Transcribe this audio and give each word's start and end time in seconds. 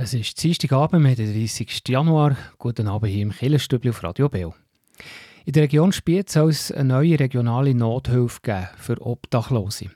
Es 0.00 0.14
ist 0.14 0.40
Dienstagabend, 0.40 1.18
der 1.18 1.26
30. 1.26 1.82
Januar. 1.88 2.36
Guten 2.56 2.86
Abend 2.86 3.10
hier 3.10 3.22
im 3.22 3.32
Killerstübli 3.32 3.90
auf 3.90 4.04
Radio 4.04 4.28
Beo. 4.28 4.54
In 5.44 5.54
der 5.54 5.64
Region 5.64 5.90
Spiez 5.90 6.34
soll 6.34 6.50
es 6.50 6.70
eine 6.70 6.90
neue 6.94 7.18
regionale 7.18 7.74
Nothilfe 7.74 8.38
geben 8.40 8.68
für 8.76 9.04
Obdachlose. 9.04 9.86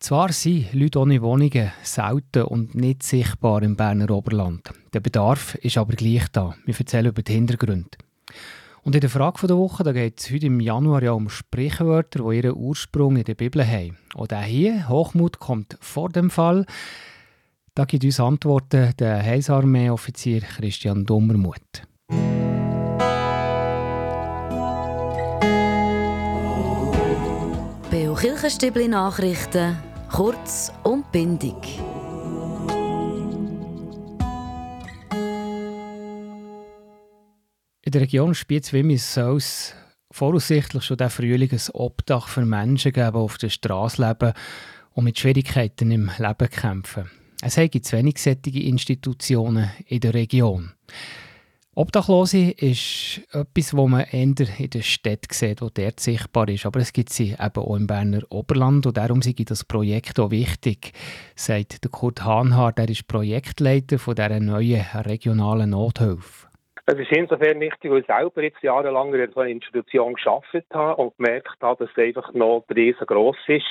Zwar 0.00 0.32
sind 0.32 0.72
Leute 0.72 0.98
ohne 0.98 1.22
Wohnungen 1.22 1.70
selten 1.84 2.42
und 2.42 2.74
nicht 2.74 3.04
sichtbar 3.04 3.62
im 3.62 3.76
Berner 3.76 4.10
Oberland. 4.10 4.70
Der 4.92 4.98
Bedarf 4.98 5.54
ist 5.54 5.78
aber 5.78 5.94
gleich 5.94 6.26
da. 6.32 6.56
Wir 6.64 6.76
erzählen 6.76 7.06
über 7.06 7.22
die 7.22 7.34
Hintergründe. 7.34 7.96
Und 8.82 8.96
in 8.96 9.00
der 9.00 9.10
Frage 9.10 9.46
der 9.46 9.56
Woche 9.56 9.84
geht 9.92 10.18
es 10.18 10.32
heute 10.32 10.46
im 10.46 10.58
Januar 10.58 11.04
ja 11.04 11.12
um 11.12 11.28
Sprichwörter, 11.28 12.28
die 12.28 12.38
ihren 12.38 12.56
Ursprung 12.56 13.14
in 13.14 13.24
der 13.24 13.36
Bibel 13.36 13.64
haben. 13.64 13.98
Und 14.16 14.34
auch 14.34 14.42
hier, 14.42 14.88
Hochmut 14.88 15.38
kommt 15.38 15.78
vor 15.80 16.08
dem 16.08 16.28
Fall. 16.28 16.66
Da 17.78 17.84
gibt 17.84 18.02
uns 18.02 18.18
Antworten 18.18 18.92
der 18.98 19.22
Heilsarmee-Offizier 19.22 20.40
Christian 20.40 21.04
Dummermuth. 21.06 21.86
Beo 27.88 28.14
Kirchenstübli 28.16 28.88
Nachrichten, 28.88 29.76
kurz 30.10 30.72
und 30.82 31.12
bindig. 31.12 31.54
In 37.82 37.92
der 37.92 38.00
Region 38.00 38.34
Spiez-Wimmis 38.34 39.14
soll 39.14 39.36
es 39.36 39.72
voraussichtlich 40.10 40.82
schon 40.82 40.96
der 40.96 41.10
Frühling 41.10 41.52
ein 41.52 41.60
Obdach 41.74 42.26
für 42.26 42.44
Menschen 42.44 42.90
geben, 42.90 43.12
die 43.12 43.18
auf 43.18 43.38
der 43.38 43.50
Straße 43.50 44.04
leben 44.04 44.32
und 44.94 45.04
mit 45.04 45.16
Schwierigkeiten 45.16 45.92
im 45.92 46.10
Leben 46.18 46.50
kämpfen. 46.50 47.08
Es 47.42 47.54
gibt 47.54 47.86
zu 47.86 47.96
wenig 47.96 48.18
solche 48.18 48.58
Institutionen 48.58 49.70
in 49.86 50.00
der 50.00 50.14
Region. 50.14 50.72
Obdachlose 51.78 52.50
ist 52.50 53.20
etwas, 53.30 53.72
wo 53.72 53.86
man 53.86 54.00
eher 54.10 54.22
in 54.22 54.34
der 54.34 54.82
Stadt 54.82 55.26
sieht, 55.30 55.62
wo 55.62 55.68
dort 55.72 56.00
sichtbar 56.00 56.48
ist. 56.48 56.66
Aber 56.66 56.80
es 56.80 56.92
gibt 56.92 57.12
sie 57.12 57.36
eben 57.38 57.62
auch 57.62 57.76
im 57.76 57.86
Berner 57.86 58.22
Oberland 58.30 58.86
und 58.86 58.96
darum 58.96 59.20
ist 59.20 59.50
das 59.50 59.62
Projekt 59.62 60.18
auch 60.18 60.32
wichtig, 60.32 60.92
sagt 61.36 61.84
der 61.84 61.90
Kurt 61.92 62.24
Hahnhardt. 62.24 62.80
Er 62.80 62.88
ist 62.88 63.06
Projektleiter 63.06 64.00
von 64.00 64.16
dieser 64.16 64.40
neuen 64.40 64.80
regionalen 64.80 65.70
Nothilfe. 65.70 66.48
Es 66.90 66.98
ist 66.98 67.12
insofern 67.12 67.60
wichtig, 67.60 67.90
weil 67.90 68.00
ich 68.00 68.06
selber 68.06 68.42
jetzt 68.42 68.62
jahrelang 68.62 69.12
in 69.12 69.30
so 69.32 69.40
einer 69.40 69.50
Institution 69.50 70.14
geschafft 70.14 70.64
habe 70.72 70.96
und 70.96 71.14
gemerkt 71.18 71.60
habe, 71.60 71.84
dass 71.84 71.94
es 71.94 72.02
einfach 72.02 72.32
noch 72.32 72.64
riesengroß 72.74 73.36
ist. 73.48 73.66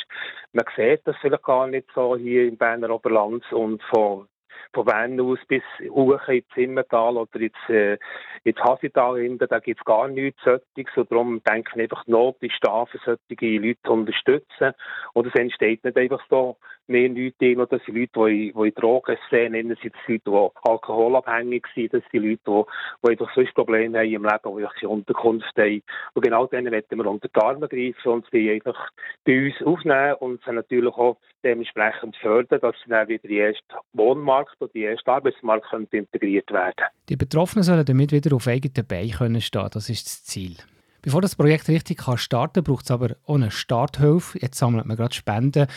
Man 0.54 0.66
sieht 0.76 1.02
das 1.06 1.16
vielleicht 1.20 1.42
gar 1.42 1.66
nicht 1.66 1.88
so 1.96 2.16
hier 2.16 2.48
im 2.48 2.58
Berner 2.58 2.92
Oberland 2.92 3.44
und 3.52 3.82
von 3.86 4.28
von 4.74 4.86
Bern 4.86 5.20
aus 5.20 5.40
bis 5.48 5.64
hoch 5.90 6.28
ins 6.28 6.48
Zimmertal 6.54 7.18
oder 7.18 7.40
ins, 7.40 7.70
äh, 7.70 7.98
ins 8.44 8.60
Hasital 8.60 9.20
hinten, 9.20 9.48
da 9.48 9.60
gibt 9.60 9.80
es 9.80 9.86
gar 9.86 10.08
nichts 10.08 10.42
solches. 10.44 10.96
Und 10.96 11.12
darum 11.12 11.42
denke 11.44 11.72
ich 11.76 11.82
einfach, 11.82 12.06
Not 12.08 12.38
ist 12.42 12.60
da, 12.62 12.86
für 12.86 13.00
solche 13.00 13.58
Leute 13.58 13.82
zu 13.84 13.92
unterstützen. 13.92 14.74
Und 15.14 15.28
es 15.28 15.36
entsteht 15.36 15.84
nicht 15.84 15.98
einfach 15.98 16.24
so 16.30 16.58
mehr 16.88 17.10
Leute 17.10 17.46
in, 17.46 17.60
oder 17.60 17.78
das 17.78 17.86
sind 17.86 17.98
Leute, 17.98 18.12
die, 18.16 18.54
die 18.54 18.68
in 18.68 18.74
Drogen 18.74 19.18
sehen, 19.30 19.54
sind 19.54 19.72
es 19.82 20.08
Leute, 20.08 20.22
die 20.26 20.70
alkoholabhängig 20.70 21.66
sind, 21.76 21.94
das 21.94 22.04
sind 22.12 22.24
Leute, 22.24 22.42
die, 22.48 22.64
die 23.04 23.12
einfach 23.12 23.34
sonst 23.36 23.54
Probleme 23.54 24.00
haben 24.00 24.14
im 24.14 24.24
Leben, 24.24 24.58
die 24.58 24.66
eine 24.66 24.90
Unterkunft 24.90 25.58
haben. 25.58 25.84
Und 26.14 26.22
genau 26.24 26.48
denen 26.48 26.72
werden 26.72 26.98
wir 26.98 27.06
unter 27.06 27.28
die 27.28 27.40
Arme 27.42 27.68
greifen 27.68 28.12
und 28.12 28.28
sie 28.32 28.52
einfach 28.52 28.90
bei 29.26 29.48
uns 29.48 29.62
aufnehmen 29.64 30.16
und 30.16 30.42
sie 30.44 30.52
natürlich 30.52 30.94
auch 30.94 31.18
dementsprechend 31.44 32.16
fördern, 32.18 32.62
dass 32.62 32.76
sie 32.84 32.90
dann 32.90 33.08
wieder 33.08 33.24
in 33.24 33.30
den 33.30 33.40
ersten 33.40 33.76
Wohnmarkt 33.94 34.57
oder 34.60 34.72
die 34.74 34.82
erste 34.82 35.12
Arbeitsmarkt 35.12 35.68
integriert 35.92 36.52
werden 36.52 36.86
Die 37.10 37.16
Betroffenen 37.16 37.64
sollen 37.64 37.86
damit 37.86 38.12
wieder 38.12 38.36
auf 38.36 38.48
eigenen 38.48 38.86
Beinen 38.86 39.42
stehen 39.42 39.70
das 39.72 39.90
ist 39.90 40.06
das 40.06 40.24
Ziel. 40.24 40.56
Bevor 41.02 41.22
das 41.22 41.36
Projekt 41.36 41.70
richtig 41.70 42.00
kann 42.00 42.18
starten 42.18 42.56
kann, 42.56 42.64
braucht 42.64 42.86
es 42.86 42.92
aber 42.92 43.16
auch 43.26 43.36
eine 43.36 43.52
Starthilfe. 43.52 44.40
Jetzt 44.40 44.58
sammelt 44.58 44.86
man 44.86 44.98
gerade 44.98 45.16
Spenden 45.16 45.68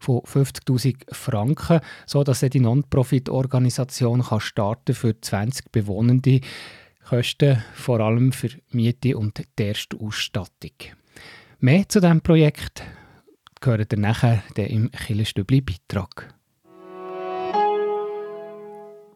von 0.00 0.20
50'000 0.20 1.14
Franken, 1.14 1.80
sodass 2.06 2.40
die 2.40 2.60
Non-Profit-Organisation 2.60 4.24
starten 4.38 4.94
für 4.94 5.20
20 5.20 5.70
Bewohnende. 5.72 6.40
Kosten 7.06 7.62
vor 7.74 8.00
allem 8.00 8.32
für 8.32 8.48
Miete 8.70 9.16
und 9.16 9.42
die 9.58 9.62
erste 9.62 9.98
Ausstattung. 9.98 10.72
Mehr 11.58 11.88
zu 11.88 12.00
diesem 12.00 12.20
Projekt 12.20 12.82
gehört 13.60 13.92
ihr 13.92 13.98
nachher 13.98 14.42
im 14.56 14.90
Killenstübli-Beitrag. 14.90 16.37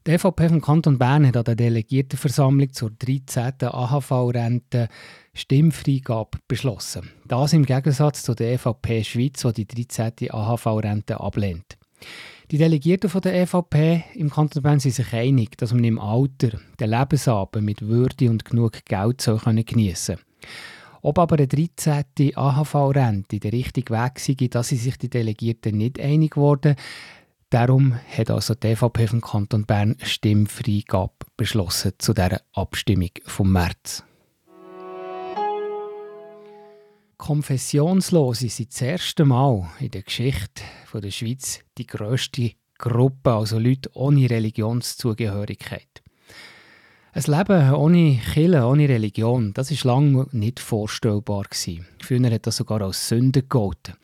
Die 0.04 0.10
EVP 0.10 0.48
vom 0.48 0.60
Kanton 0.60 0.98
Bern 0.98 1.24
hat 1.24 1.36
an 1.36 1.44
der 1.44 1.54
Delegiertenversammlung 1.54 2.72
zur 2.72 2.90
13. 2.90 3.52
AHV-Rente 3.60 4.88
Stimmfreigabe 5.32 6.38
beschlossen. 6.48 7.08
Das 7.28 7.52
im 7.52 7.64
Gegensatz 7.64 8.24
zu 8.24 8.34
der 8.34 8.54
EVP 8.54 9.04
Schweiz, 9.04 9.46
die 9.54 9.64
die 9.64 9.86
13. 9.86 10.32
AHV-Rente 10.32 11.20
ablehnt. 11.20 11.78
Die 12.50 12.58
Delegierten 12.58 13.08
von 13.08 13.20
der 13.20 13.42
EVP 13.42 14.02
im 14.16 14.28
Kanton 14.28 14.64
Bern 14.64 14.80
sind 14.80 14.96
sich 14.96 15.12
einig, 15.12 15.56
dass 15.56 15.72
man 15.72 15.84
im 15.84 16.00
Alter 16.00 16.58
den 16.80 16.90
Lebensabend 16.90 17.64
mit 17.64 17.82
Würde 17.82 18.28
und 18.28 18.44
genug 18.44 18.84
Geld 18.84 19.20
soll 19.20 19.38
geniessen 19.38 20.16
können. 20.16 20.26
Ob 21.02 21.20
aber 21.20 21.36
eine 21.36 21.46
13. 21.46 22.04
AHV-Rente 22.34 23.38
der 23.38 23.52
richtige 23.52 23.94
Weg 23.94 24.18
sei, 24.18 24.34
da 24.50 24.64
sind 24.64 24.78
sich 24.78 24.96
die 24.98 25.10
Delegierten 25.10 25.76
nicht 25.76 26.00
einig 26.00 26.32
geworden. 26.32 26.74
Darum 27.52 27.94
hat 28.16 28.30
also 28.30 28.54
die 28.54 28.68
EVP 28.68 29.08
vom 29.08 29.20
Kanton 29.20 29.66
Bern 29.66 29.96
Stimmfreigabe 30.02 31.12
beschlossen 31.36 31.92
zu 31.98 32.14
dieser 32.14 32.40
Abstimmung 32.54 33.10
vom 33.26 33.52
März. 33.52 34.02
Konfessionslose 37.18 38.48
sind 38.48 38.72
das 38.72 38.80
erste 38.80 39.26
Mal 39.26 39.68
in 39.80 39.90
der 39.90 40.02
Geschichte 40.02 40.62
der 40.94 41.10
Schweiz 41.10 41.60
die 41.76 41.86
grösste 41.86 42.52
Gruppe, 42.78 43.32
also 43.32 43.58
Leute 43.58 43.90
ohne 43.92 44.30
Religionszugehörigkeit. 44.30 46.01
Ein 47.14 47.24
Leben 47.24 47.74
ohne 47.74 48.18
Kirche, 48.32 48.64
ohne 48.64 48.88
Religion, 48.88 49.52
das 49.52 49.70
ist 49.70 49.84
lange 49.84 50.26
nicht 50.32 50.58
vorstellbar 50.58 51.42
gewesen. 51.42 51.86
Früher 52.02 52.30
hat 52.30 52.46
das 52.46 52.56
sogar 52.56 52.80
als 52.80 53.06
Sünde 53.06 53.42
gegolten. 53.42 53.96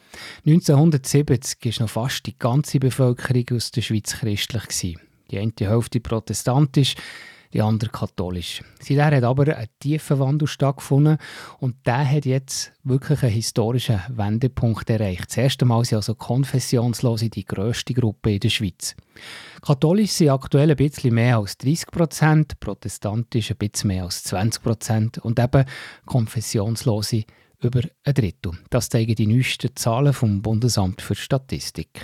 1970 0.45 1.59
war 1.65 1.85
noch 1.85 1.91
fast 1.91 2.27
die 2.27 2.39
ganze 2.39 2.79
Bevölkerung 2.79 3.47
aus 3.55 3.71
der 3.71 3.81
Schweiz 3.81 4.13
christlich. 4.13 4.99
Die 5.31 5.39
eine 5.39 5.53
Hälfte 5.59 6.01
protestantisch, 6.01 6.97
die 7.53 7.63
andere 7.63 7.91
katholisch. 7.91 8.63
Seither 8.81 9.17
hat 9.17 9.25
aber 9.25 9.57
ein 9.57 9.69
tiefer 9.81 10.19
Wandel 10.19 10.49
stattgefunden 10.49 11.19
und 11.59 11.75
der 11.87 12.11
hat 12.11 12.27
jetzt 12.27 12.73
wirklich 12.85 13.23
einen 13.23 13.33
historischen 13.33 14.01
Wendepunkt 14.09 14.89
erreicht. 14.91 15.29
Das 15.29 15.37
erste 15.37 15.65
Mal 15.65 15.85
sind 15.85 15.97
also 15.97 16.15
Konfessionslose 16.15 17.31
die 17.31 17.45
grösste 17.45 17.95
Gruppe 17.95 18.35
in 18.35 18.41
der 18.41 18.51
Schweiz. 18.51 18.95
Katholisch 19.63 20.13
sind 20.13 20.31
aktuell 20.31 20.71
ein 20.71 20.77
bisschen 20.77 21.15
mehr 21.15 21.39
als 21.39 21.59
30 21.59 21.87
Prozent, 21.91 22.61
protestantisch 22.61 23.51
ein 23.51 23.57
bisschen 23.57 23.89
mehr 23.89 24.05
als 24.05 24.23
20 24.25 24.63
Prozent 24.63 25.19
und 25.19 25.39
eben 25.39 25.65
Konfessionslose 26.07 27.25
über 27.61 27.81
ein 28.05 28.15
Drittel. 28.15 28.53
Das 28.71 28.89
zeigen 28.89 29.15
die 29.15 29.27
neuesten 29.27 29.75
Zahlen 29.75 30.13
vom 30.13 30.43
Bundesamt 30.43 31.03
für 31.03 31.15
Statistik. 31.15 32.01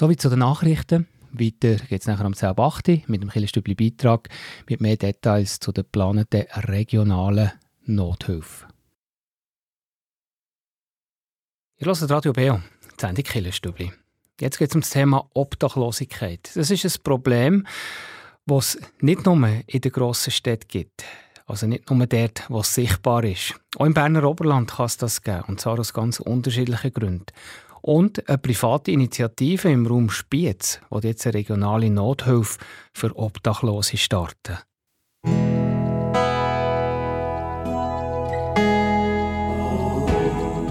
Sowie 0.00 0.16
zu 0.16 0.30
den 0.30 0.38
Nachrichten. 0.38 1.08
Weiter 1.30 1.74
geht 1.74 2.00
es 2.00 2.06
nachher 2.06 2.24
um 2.24 2.32
10.08 2.32 3.02
mit 3.08 3.22
dem 3.22 3.28
Killerstübli 3.28 3.74
Beitrag 3.74 4.30
mit 4.66 4.80
mehr 4.80 4.96
Details 4.96 5.60
zu 5.60 5.72
der 5.72 5.84
geplanten 5.84 6.46
regionalen 6.54 7.52
Nothilfe. 7.84 8.66
Ihr 11.76 11.86
hört 11.86 12.10
Radio 12.10 12.32
Beo, 12.32 12.62
die 12.96 12.98
Sendung 12.98 13.24
Killerstübli. 13.24 13.92
Jetzt 14.40 14.56
geht 14.56 14.70
es 14.70 14.74
um 14.74 14.80
das 14.80 14.88
Thema 14.88 15.28
Obdachlosigkeit. 15.34 16.50
Das 16.54 16.70
ist 16.70 16.86
ein 16.86 17.02
Problem, 17.02 17.66
das 18.46 18.76
es 18.76 18.82
nicht 19.02 19.26
nur 19.26 19.36
in 19.66 19.80
den 19.82 19.92
grossen 19.92 20.30
Städten 20.30 20.68
gibt. 20.68 21.04
Also 21.44 21.66
nicht 21.66 21.90
nur 21.90 22.06
dort, 22.06 22.48
wo 22.48 22.60
es 22.60 22.74
sichtbar 22.74 23.22
ist. 23.24 23.54
Auch 23.76 23.84
im 23.84 23.92
Berner 23.92 24.24
Oberland 24.24 24.70
kann 24.70 24.86
es 24.86 24.96
das 24.96 25.20
geben, 25.20 25.42
und 25.48 25.60
zwar 25.60 25.78
aus 25.78 25.92
ganz 25.92 26.20
unterschiedlichen 26.20 26.94
Gründen 26.94 27.26
und 27.82 28.28
eine 28.28 28.38
private 28.38 28.90
Initiative 28.90 29.70
im 29.70 29.86
Raum 29.86 30.10
Spiez, 30.10 30.80
die 30.90 31.06
jetzt 31.06 31.26
eine 31.26 31.34
regionale 31.34 31.90
Nothilfe 31.90 32.58
für 32.92 33.16
Obdachlose 33.16 33.96
starten. 33.96 34.58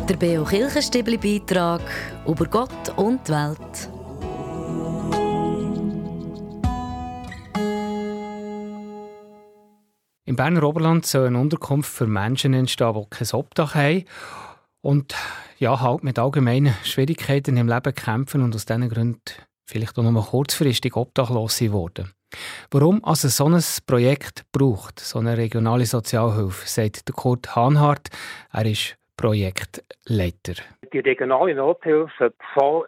Der 0.09 0.17
Beo 0.17 0.44
Kirchenstibli 0.44 1.17
Beitrag 1.17 1.81
über 2.27 2.45
Gott 2.45 2.89
und 2.95 3.27
die 3.27 3.31
Welt. 3.31 3.89
Im 10.25 10.35
Berner 10.35 10.63
Oberland 10.63 11.07
soll 11.07 11.25
eine 11.25 11.39
Unterkunft 11.39 11.91
für 11.91 12.06
Menschen 12.06 12.53
entstehen, 12.53 12.94
die 12.94 13.06
kein 13.09 13.27
Obdach 13.33 13.73
haben 13.73 14.06
und 14.81 15.16
ja, 15.58 15.80
halt 15.81 16.04
mit 16.04 16.20
allgemeinen 16.20 16.74
Schwierigkeiten 16.84 17.58
im 17.58 17.68
Leben 17.68 17.94
kämpfen 17.94 18.42
und 18.42 18.56
aus 18.56 18.66
diesen 18.66 18.90
Gründen 18.90 19.22
vielleicht 19.66 19.98
auch 19.98 20.04
nur 20.04 20.24
kurzfristig 20.24 20.96
obdachlos 20.96 21.62
wurden. 21.72 22.12
Warum 22.72 23.04
also 23.04 23.28
so 23.28 23.46
ein 23.46 23.62
Projekt 23.88 24.44
braucht, 24.52 25.00
so 25.00 25.20
eine 25.20 25.38
regionale 25.38 25.86
Sozialhilfe, 25.86 26.68
sagt 26.68 27.12
Kurt 27.16 27.56
Hanhardt. 27.56 28.10
Er 28.54 28.66
ist 28.66 29.00
Projektleiter. 29.18 30.64
Die 30.94 31.00
regionale 31.00 31.54
Nothilfe 31.54 32.31
so 32.56 32.86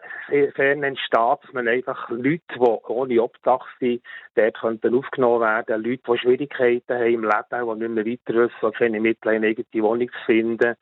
fern 0.55 0.83
entsteht, 0.83 1.11
dass 1.11 1.53
man 1.53 1.67
einfach 1.67 2.09
Leute, 2.09 2.41
die 2.55 2.59
ohne 2.59 3.21
Obdach 3.21 3.67
sind, 3.79 4.01
dort 4.35 4.63
aufgenommen 4.63 5.41
werden. 5.41 5.83
Leute, 5.83 6.01
die 6.07 6.17
Schwierigkeiten 6.17 6.97
haben 6.97 7.05
im 7.05 7.23
Leben, 7.23 7.79
die 7.79 7.83
nicht 7.83 7.89
mehr 7.89 8.05
weiter 8.05 8.47
wissen, 8.47 8.73
keine 8.77 9.01
Mittel 9.01 9.29
eine 9.29 9.47
eigene 9.47 9.83
Wohnung 9.83 10.07
zu 10.07 10.25
finden. 10.25 10.75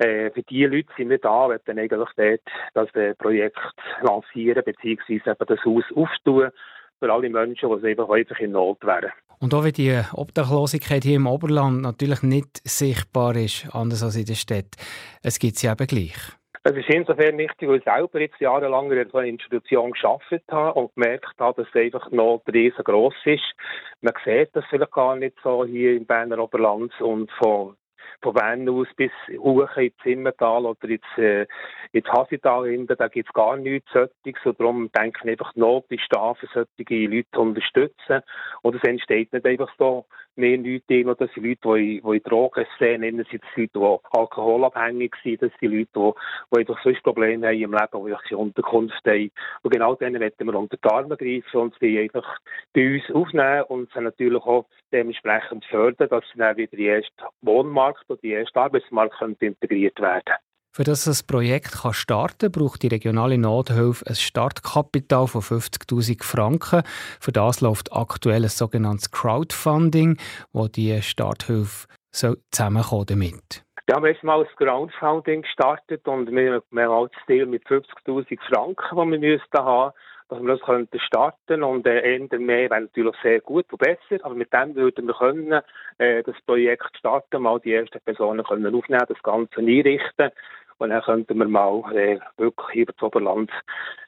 Äh, 0.00 0.30
für 0.30 0.42
diese 0.42 0.68
Leute 0.68 0.88
sind 0.96 1.10
wir 1.10 1.18
da, 1.18 1.48
wir 1.48 1.60
dann 1.66 1.78
eigentlich 1.78 2.00
dort 2.16 2.40
das 2.72 2.94
äh, 2.94 3.14
Projekt 3.14 3.58
lancieren, 4.00 4.62
beziehungsweise 4.64 5.36
das 5.38 5.64
Haus 5.64 5.84
auftun 5.94 6.50
für 6.98 7.12
alle 7.12 7.28
Menschen, 7.28 7.68
die 7.68 7.86
einfach 7.86 8.08
häufig 8.08 8.40
in 8.40 8.52
Not 8.52 8.82
wären. 8.82 9.12
Und 9.40 9.52
auch 9.54 9.64
wenn 9.64 9.72
die 9.72 10.00
Obdachlosigkeit 10.14 11.02
hier 11.02 11.16
im 11.16 11.26
Oberland 11.26 11.82
natürlich 11.82 12.22
nicht 12.22 12.66
sichtbar 12.66 13.36
ist, 13.36 13.74
anders 13.74 14.02
als 14.02 14.16
in 14.16 14.24
der 14.24 14.34
Stadt, 14.34 14.76
es 15.22 15.38
gibt 15.38 15.56
sie 15.56 15.66
eben 15.66 15.86
gleich. 15.86 16.16
Es 16.62 16.76
ist 16.76 16.90
insofern 16.90 17.38
wichtig, 17.38 17.68
weil 17.68 17.78
ich 17.78 17.84
selber 17.84 18.20
jetzt 18.20 18.38
jahrelang 18.38 18.90
in 18.92 18.98
einer 18.98 19.24
Institution 19.24 19.92
gearbeitet 19.92 20.44
habe 20.50 20.78
und 20.78 20.94
gemerkt 20.94 21.34
habe, 21.38 21.62
dass 21.62 21.74
einfach 21.74 22.10
Not 22.10 22.42
riesengroß 22.52 23.14
ist. 23.24 23.54
Man 24.02 24.12
sieht 24.24 24.50
das 24.54 24.64
vielleicht 24.68 24.92
gar 24.92 25.16
nicht 25.16 25.36
so 25.42 25.64
hier 25.64 25.96
im 25.96 26.04
Berner 26.04 26.38
Oberland 26.38 26.92
und 27.00 27.30
von 27.32 27.76
von 28.22 28.34
Bern 28.34 28.68
aus 28.68 28.88
bis 28.96 29.12
hoch 29.38 29.76
ins 29.76 29.96
Zimmertal 30.02 30.66
oder 30.66 30.88
ins, 30.88 31.18
äh, 31.18 31.46
ins 31.92 32.06
Hasital 32.08 32.68
hinten, 32.68 32.96
da 32.96 33.08
gibt 33.08 33.28
es 33.28 33.34
gar 33.34 33.56
nichts 33.56 33.90
solches. 33.92 34.44
Und 34.44 34.60
darum 34.60 34.90
denke 34.92 35.20
ich 35.24 35.30
einfach, 35.30 35.54
Not 35.56 35.86
ist 35.90 36.06
da, 36.10 36.34
für 36.34 36.46
solche 36.52 37.06
Leute 37.06 37.30
zu 37.32 37.40
unterstützen. 37.40 38.20
Und 38.62 38.76
es 38.76 38.82
entsteht 38.82 39.32
nicht 39.32 39.46
einfach 39.46 39.70
so 39.78 40.06
mehr 40.36 40.56
Leute, 40.56 41.04
oder 41.04 41.14
das 41.14 41.32
sind 41.34 41.44
Leute, 41.44 41.78
die, 41.78 42.00
die 42.00 42.16
in 42.16 42.22
Drogen 42.22 42.66
sehen, 42.78 43.18
das 43.18 43.26
Leute, 43.32 43.68
die 43.74 44.16
alkoholabhängig 44.16 45.14
sind, 45.22 45.42
das 45.42 45.52
sind 45.60 45.72
Leute, 45.72 45.88
die, 45.94 46.12
die 46.52 46.58
einfach 46.58 46.82
sonst 46.82 47.02
Probleme 47.02 47.46
haben 47.46 47.60
im 47.60 47.72
Leben, 47.72 48.06
die 48.06 48.28
keine 48.28 48.38
Unterkunft 48.38 49.04
haben. 49.06 49.30
Und 49.62 49.72
genau 49.72 49.94
denen 49.94 50.20
werden 50.20 50.46
wir 50.46 50.54
unter 50.54 50.76
die 50.76 50.88
Arme 50.88 51.16
greifen 51.16 51.60
und 51.60 51.74
sie 51.80 51.98
einfach 51.98 52.38
bei 52.72 52.94
uns 52.94 53.14
aufnehmen 53.14 53.64
und 53.64 53.92
sie 53.92 54.00
natürlich 54.00 54.42
auch 54.42 54.66
dementsprechend 54.92 55.64
fördern, 55.66 56.08
dass 56.08 56.24
sie 56.32 56.38
dann 56.38 56.56
wieder 56.56 56.76
den 56.76 56.86
ersten 56.86 57.24
Wohnmarkt 57.42 58.09
oder 58.10 58.20
die 58.22 58.32
erste 58.32 58.60
Arbeitsmarkt 58.60 59.20
integriert 59.40 59.98
werden 60.00 60.34
für 60.72 60.84
das 60.84 61.04
das 61.04 61.24
Projekt 61.24 61.82
kann 61.82 61.92
starten 61.92 62.52
kann, 62.52 62.52
braucht 62.52 62.82
die 62.82 62.88
regionale 62.88 63.38
Nothilfe 63.38 64.06
ein 64.06 64.14
Startkapital 64.14 65.26
von 65.26 65.40
50.000 65.40 66.22
Franken. 66.22 66.82
Für 67.20 67.32
das 67.32 67.60
läuft 67.60 67.92
aktuell 67.92 68.44
ein 68.44 68.48
sogenanntes 68.48 69.10
Crowdfunding, 69.10 70.16
wo 70.52 70.68
die 70.68 71.02
Starthilfe 71.02 71.88
so 72.12 72.36
zusammenkommen 72.50 73.06
damit. 73.06 73.64
Ja, 73.88 74.00
wir 74.00 74.14
haben 74.14 74.26
mal 74.26 74.44
das 74.44 74.56
Crowdfunding 74.56 75.42
gestartet 75.42 76.06
und 76.06 76.30
wir, 76.30 76.62
wir 76.70 76.88
haben 76.88 77.08
das 77.12 77.26
Ziel 77.26 77.46
mit 77.46 77.66
50.000 77.66 78.38
Franken, 78.48 79.12
die 79.12 79.22
wir 79.22 79.40
haben 79.58 79.92
dass 80.30 80.40
wir 80.40 80.56
das 80.56 80.60
könnten 80.60 81.00
starten 81.00 81.62
und 81.62 81.86
äh, 81.86 82.16
eher 82.16 82.38
mehr 82.38 82.70
wäre 82.70 82.82
natürlich 82.82 83.16
sehr 83.22 83.40
gut 83.40 83.66
und 83.72 83.78
besser, 83.78 84.24
aber 84.24 84.34
mit 84.34 84.52
dem 84.52 84.74
würden 84.76 85.06
wir 85.06 85.14
können 85.14 85.60
äh, 85.98 86.22
das 86.22 86.36
Projekt 86.46 86.96
starten, 86.96 87.42
mal 87.42 87.60
die 87.60 87.74
ersten 87.74 88.00
Personen 88.00 88.44
können 88.44 88.74
aufnehmen, 88.74 89.04
das 89.08 89.22
Ganze 89.22 89.60
einrichten 89.60 90.30
und 90.78 90.90
dann 90.90 91.02
könnten 91.02 91.36
wir 91.36 91.48
mal 91.48 91.82
äh, 91.94 92.18
wirklich 92.36 92.82
über 92.82 92.92
das 92.92 93.02
Oberland 93.02 93.50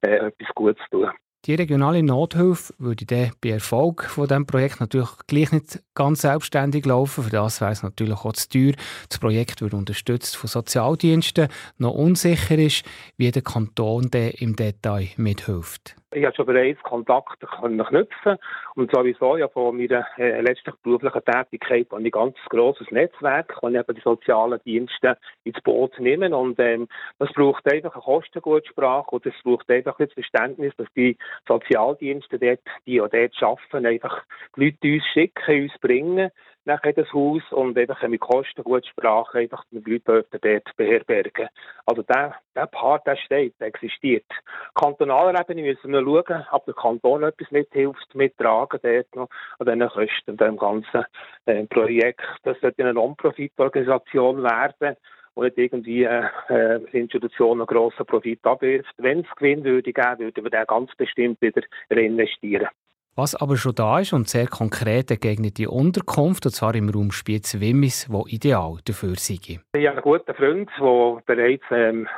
äh, 0.03 0.29
etwas 0.29 0.49
Gutes 0.55 0.83
tun. 0.91 1.11
Die 1.45 1.57
regionale 1.57 2.05
Nothilfe 2.05 2.73
würde 2.79 3.05
dann 3.05 3.33
bei 3.41 3.51
Erfolg 3.51 4.05
von 4.05 4.29
diesem 4.29 4.47
Projekt 4.47 4.79
natürlich 4.79 5.11
gleich 5.27 5.51
nicht 5.51 5.83
ganz 5.93 6.21
selbstständig 6.21 6.87
laufen. 6.87 7.25
Für 7.25 7.31
das 7.31 7.61
wäre 7.61 7.73
es 7.73 7.83
natürlich 7.83 8.15
auch 8.25 8.33
zu 8.35 8.49
teuer. 8.49 8.75
Das 9.09 9.19
Projekt 9.19 9.61
wird 9.61 9.75
unterstützt 9.75 10.37
von 10.37 10.47
Sozialdiensten. 10.47 11.49
Noch 11.79 11.95
unsicher 11.95 12.57
ist, 12.57 12.85
wie 13.17 13.33
der 13.33 13.43
Kanton 13.43 14.09
im 14.13 14.55
Detail 14.55 15.09
mithilft. 15.17 15.97
Ich 16.15 16.25
habe 16.25 16.35
schon 16.35 16.47
bereits 16.47 16.83
Kontakte 16.83 17.47
können 17.47 17.85
knüpfen. 17.85 18.37
Und 18.75 18.91
sowieso 18.95 19.37
ja 19.37 19.49
von 19.49 19.77
meiner 19.77 20.07
äh, 20.19 20.41
letzten 20.41 20.73
beruflichen 20.83 21.25
Tätigkeit 21.25 21.89
habe 21.91 22.03
ich 22.03 22.09
ein 22.09 22.11
ganz 22.11 22.37
grosses 22.49 22.91
Netzwerk, 22.91 23.49
kann 23.61 23.75
eben 23.75 23.95
die 23.95 24.01
sozialen 24.03 24.61
Dienste 24.65 25.17
ins 25.45 25.61
Boot 25.63 25.99
nehmen 25.99 26.35
und 26.35 26.59
ähm, 26.59 26.89
das 27.19 27.33
braucht 27.33 27.71
einfach 27.73 27.95
eine 27.95 28.03
Kostengutsprache 28.03 29.11
und 29.11 29.27
es 29.27 29.35
braucht 29.43 29.71
einfach 29.71 29.97
das 29.99 30.13
Verständnis, 30.13 30.75
dass 30.77 30.89
die 30.95 31.17
Sozialdienste 31.49 32.39
dort, 32.39 32.61
die 32.87 32.95
ja 32.95 33.09
dort 33.09 33.43
arbeiten, 33.43 33.87
einfach 33.87 34.23
die 34.57 34.65
Leute 34.65 34.95
uns 34.95 35.05
schicken, 35.13 35.63
uns 35.63 35.79
bringen 35.81 36.31
nachher 36.65 36.93
das 36.93 37.13
Haus 37.13 37.43
und 37.51 37.77
einfach 37.77 38.03
mit 38.09 38.21
Kosten 38.21 38.63
gut 38.63 38.87
Sprache 38.87 39.39
einfach 39.39 39.65
die 39.71 39.79
Leute 39.79 40.25
dort 40.31 40.77
beherbergen. 40.77 41.49
Also 41.87 42.03
der, 42.03 42.37
der 42.55 42.67
Part, 42.67 43.07
der 43.07 43.17
steht, 43.17 43.55
der 43.61 43.69
existiert. 43.69 44.27
Kantonaler 44.75 45.41
Ebene 45.41 45.63
müssen 45.63 45.93
wir 45.93 46.03
schauen, 46.03 46.47
ob 46.53 46.65
der 46.67 46.75
Kanton 46.75 47.23
etwas 47.25 47.51
mithilft, 47.51 48.15
mittragen 48.15 48.81
dort 48.83 49.17
noch 49.17 49.29
an 49.59 49.67
diesen 49.67 49.89
Kosten, 49.89 50.37
dem 50.37 50.57
ganzen 50.57 51.05
äh, 51.47 51.65
Projekt. 51.67 52.23
Das 52.45 52.59
sollte 52.61 52.83
eine 52.83 52.95
Non-Profit-Organisation 52.95 54.43
werden 54.43 54.97
und 55.35 55.45
nicht 55.45 55.59
irgendwie 55.59 56.05
äh, 56.05 56.29
äh, 56.49 56.81
Institution 56.93 57.61
einen 57.61 57.67
grossen 57.67 58.07
Profit 58.07 58.45
abwirft. 58.45 58.93
Wenn 58.99 59.21
es 59.21 59.37
Gewinn 59.37 59.65
würde 59.65 59.93
geben, 59.93 60.19
würden 60.19 60.45
wir 60.45 60.51
den 60.51 60.67
ganz 60.67 60.95
bestimmt 60.97 61.41
wieder 61.41 61.63
reinvestieren. 61.91 62.69
Was 63.15 63.35
aber 63.35 63.59
schon 63.59 63.75
da 63.75 64.01
ist 64.01 64.15
und 64.15 64.27
sehr 64.27 64.47
konkret 64.47 65.09
geeignet 65.21 65.59
die 65.59 65.67
Unterkunft, 65.67 66.47
und 66.47 66.53
zwar 66.53 66.75
im 66.75 66.89
Raum 66.89 67.13
Spiez-Wimmis, 67.13 68.11
wo 68.11 68.25
ideal 68.27 68.79
dafür 68.87 69.17
sei. 69.17 69.35
Ich 69.35 69.61
habe 69.87 69.91
einen 69.91 70.01
guten 70.01 70.35
Freund, 70.35 70.71
der 70.79 71.23
bereits 71.27 71.65
ähm, 71.71 72.09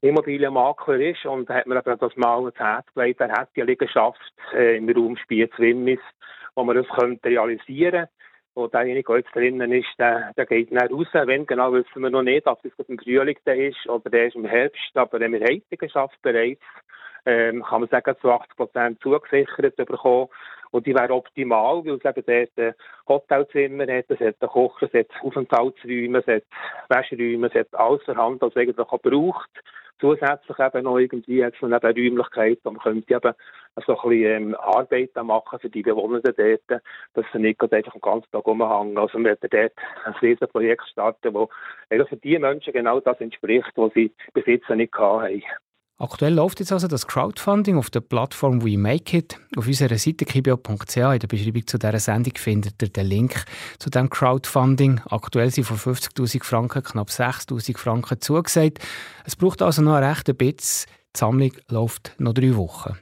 Immobilienmakler 0.00 0.98
ist 0.98 1.26
und 1.26 1.46
hat 1.50 1.66
mir 1.66 1.82
das 1.82 2.16
mal 2.16 2.46
ins 2.46 2.58
Herz. 2.58 2.86
Er 2.94 3.32
hat 3.32 3.50
die 3.54 3.60
Liegenschaft 3.60 4.18
äh, 4.54 4.78
im 4.78 4.88
Raum 4.88 5.18
Spiez-Wimmis, 5.18 6.00
wo 6.54 6.64
man 6.64 6.76
das 6.76 6.86
könnte 6.98 7.28
realisieren 7.28 8.06
wo 8.54 8.66
derjenige, 8.66 9.06
der 9.12 9.18
jetzt 9.18 9.34
drinnen 9.34 9.72
ist, 9.72 9.88
der, 9.98 10.32
der 10.36 10.44
geht 10.44 10.72
nicht 10.72 10.90
raus. 10.90 11.06
Wenn 11.12 11.46
genau, 11.46 11.72
wissen 11.72 12.02
wir 12.02 12.10
noch 12.10 12.22
nicht, 12.22 12.46
ob 12.48 12.60
das 12.62 12.72
im 12.88 12.98
Frühling 12.98 13.36
ist 13.44 13.88
oder 13.88 14.10
der 14.10 14.26
ist 14.26 14.34
im 14.34 14.44
Herbst. 14.44 14.90
Aber 14.94 15.20
wir 15.20 15.26
haben 15.26 15.40
die 15.40 15.62
Liegenschaft 15.70 16.20
bereits 16.20 16.60
ähm, 17.30 17.62
kann 17.62 17.80
man 17.80 17.90
sagen, 17.90 18.16
zu 18.20 18.30
80 18.30 18.56
Prozent 18.56 19.00
zugesichert 19.00 19.76
bekommen. 19.76 20.28
Und 20.72 20.86
die 20.86 20.94
wäre 20.94 21.12
optimal, 21.12 21.84
weil 21.84 21.98
es 22.02 22.04
eben 22.04 22.24
dort 22.26 22.58
ein 22.58 22.74
Hotelzimmer 23.08 23.92
hat, 23.92 24.04
es 24.08 24.20
hat 24.20 24.36
einen 24.40 24.50
Kocher, 24.50 24.88
es 24.92 25.00
hat 25.00 25.22
Aufenthaltsräume, 25.22 26.18
es 26.18 26.26
hat 26.26 26.44
Wäscheräume, 26.88 27.48
es 27.48 27.54
hat 27.54 27.74
alles 27.74 28.02
vorhanden, 28.04 28.40
was 28.40 28.56
eigentlich 28.56 28.78
auch 28.78 29.00
braucht. 29.00 29.50
Zusätzlich 30.00 30.58
eben 30.58 30.84
noch 30.84 30.98
irgendwie 30.98 31.44
hat 31.44 31.54
es 31.54 31.60
noch 31.60 31.68
eine 31.70 31.94
Räumlichkeit, 31.94 32.58
man 32.64 32.78
könnte 32.78 33.14
eben 33.14 33.34
so 33.84 33.98
ein 33.98 34.08
bisschen 34.08 34.24
ähm, 34.24 34.56
Arbeit 34.58 35.14
machen 35.22 35.58
für 35.58 35.68
die 35.68 35.82
Bewohner 35.82 36.20
dort, 36.20 36.82
dass 37.14 37.26
sie 37.32 37.38
nicht 37.38 37.60
einfach 37.60 37.92
den 37.92 38.00
ganzen 38.00 38.30
Tag 38.30 38.46
rumhängen. 38.46 38.96
Also 38.96 39.18
wir 39.18 39.24
werden 39.24 39.48
dort 39.50 39.72
ein 40.04 40.14
riesen 40.22 40.48
Projekt 40.48 40.88
starten, 40.88 41.34
das 41.90 42.08
für 42.08 42.16
die 42.16 42.38
Menschen 42.38 42.72
genau 42.72 43.00
das 43.00 43.20
entspricht, 43.20 43.72
was 43.74 43.92
sie 43.92 44.12
bis 44.32 44.46
jetzt 44.46 44.70
nicht 44.70 44.94
hatten. 44.94 45.42
Aktuell 46.00 46.32
läuft 46.32 46.60
jetzt 46.60 46.72
also 46.72 46.88
das 46.88 47.06
Crowdfunding 47.06 47.76
auf 47.76 47.90
der 47.90 48.00
Plattform 48.00 48.64
We 48.64 48.78
Make 48.78 49.18
It. 49.18 49.38
Auf 49.54 49.66
unserer 49.66 49.98
Seite 49.98 50.24
kibio.ch 50.24 50.96
in 50.96 51.18
der 51.18 51.28
Beschreibung 51.28 51.66
zu 51.66 51.78
dieser 51.78 51.98
Sendung 51.98 52.32
findet 52.38 52.80
ihr 52.80 52.88
den 52.88 53.06
Link 53.06 53.44
zu 53.78 53.90
dem 53.90 54.08
Crowdfunding. 54.08 55.02
Aktuell 55.10 55.50
sind 55.50 55.64
von 55.64 55.76
50'000 55.76 56.42
Franken 56.42 56.82
knapp 56.82 57.08
6'000 57.10 57.76
Franken 57.76 58.18
zugesagt. 58.18 58.78
Es 59.26 59.36
braucht 59.36 59.60
also 59.60 59.82
noch 59.82 59.92
einen 59.92 60.08
rechten 60.08 60.34
Bitz. 60.34 60.86
Die 61.14 61.18
Sammlung 61.18 61.52
läuft 61.68 62.14
noch 62.16 62.32
drei 62.32 62.56
Wochen. 62.56 62.96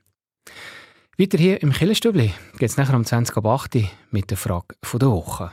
Weiter 1.16 1.38
hier 1.38 1.62
im 1.62 1.72
Killerstübli 1.72 2.34
geht 2.58 2.68
es 2.68 2.76
nachher 2.78 2.96
um 2.96 3.02
20.08 3.02 3.76
Uhr 3.76 3.88
mit 4.10 4.28
der 4.30 4.36
Frage 4.36 4.74
der 4.92 5.08
Woche. 5.08 5.52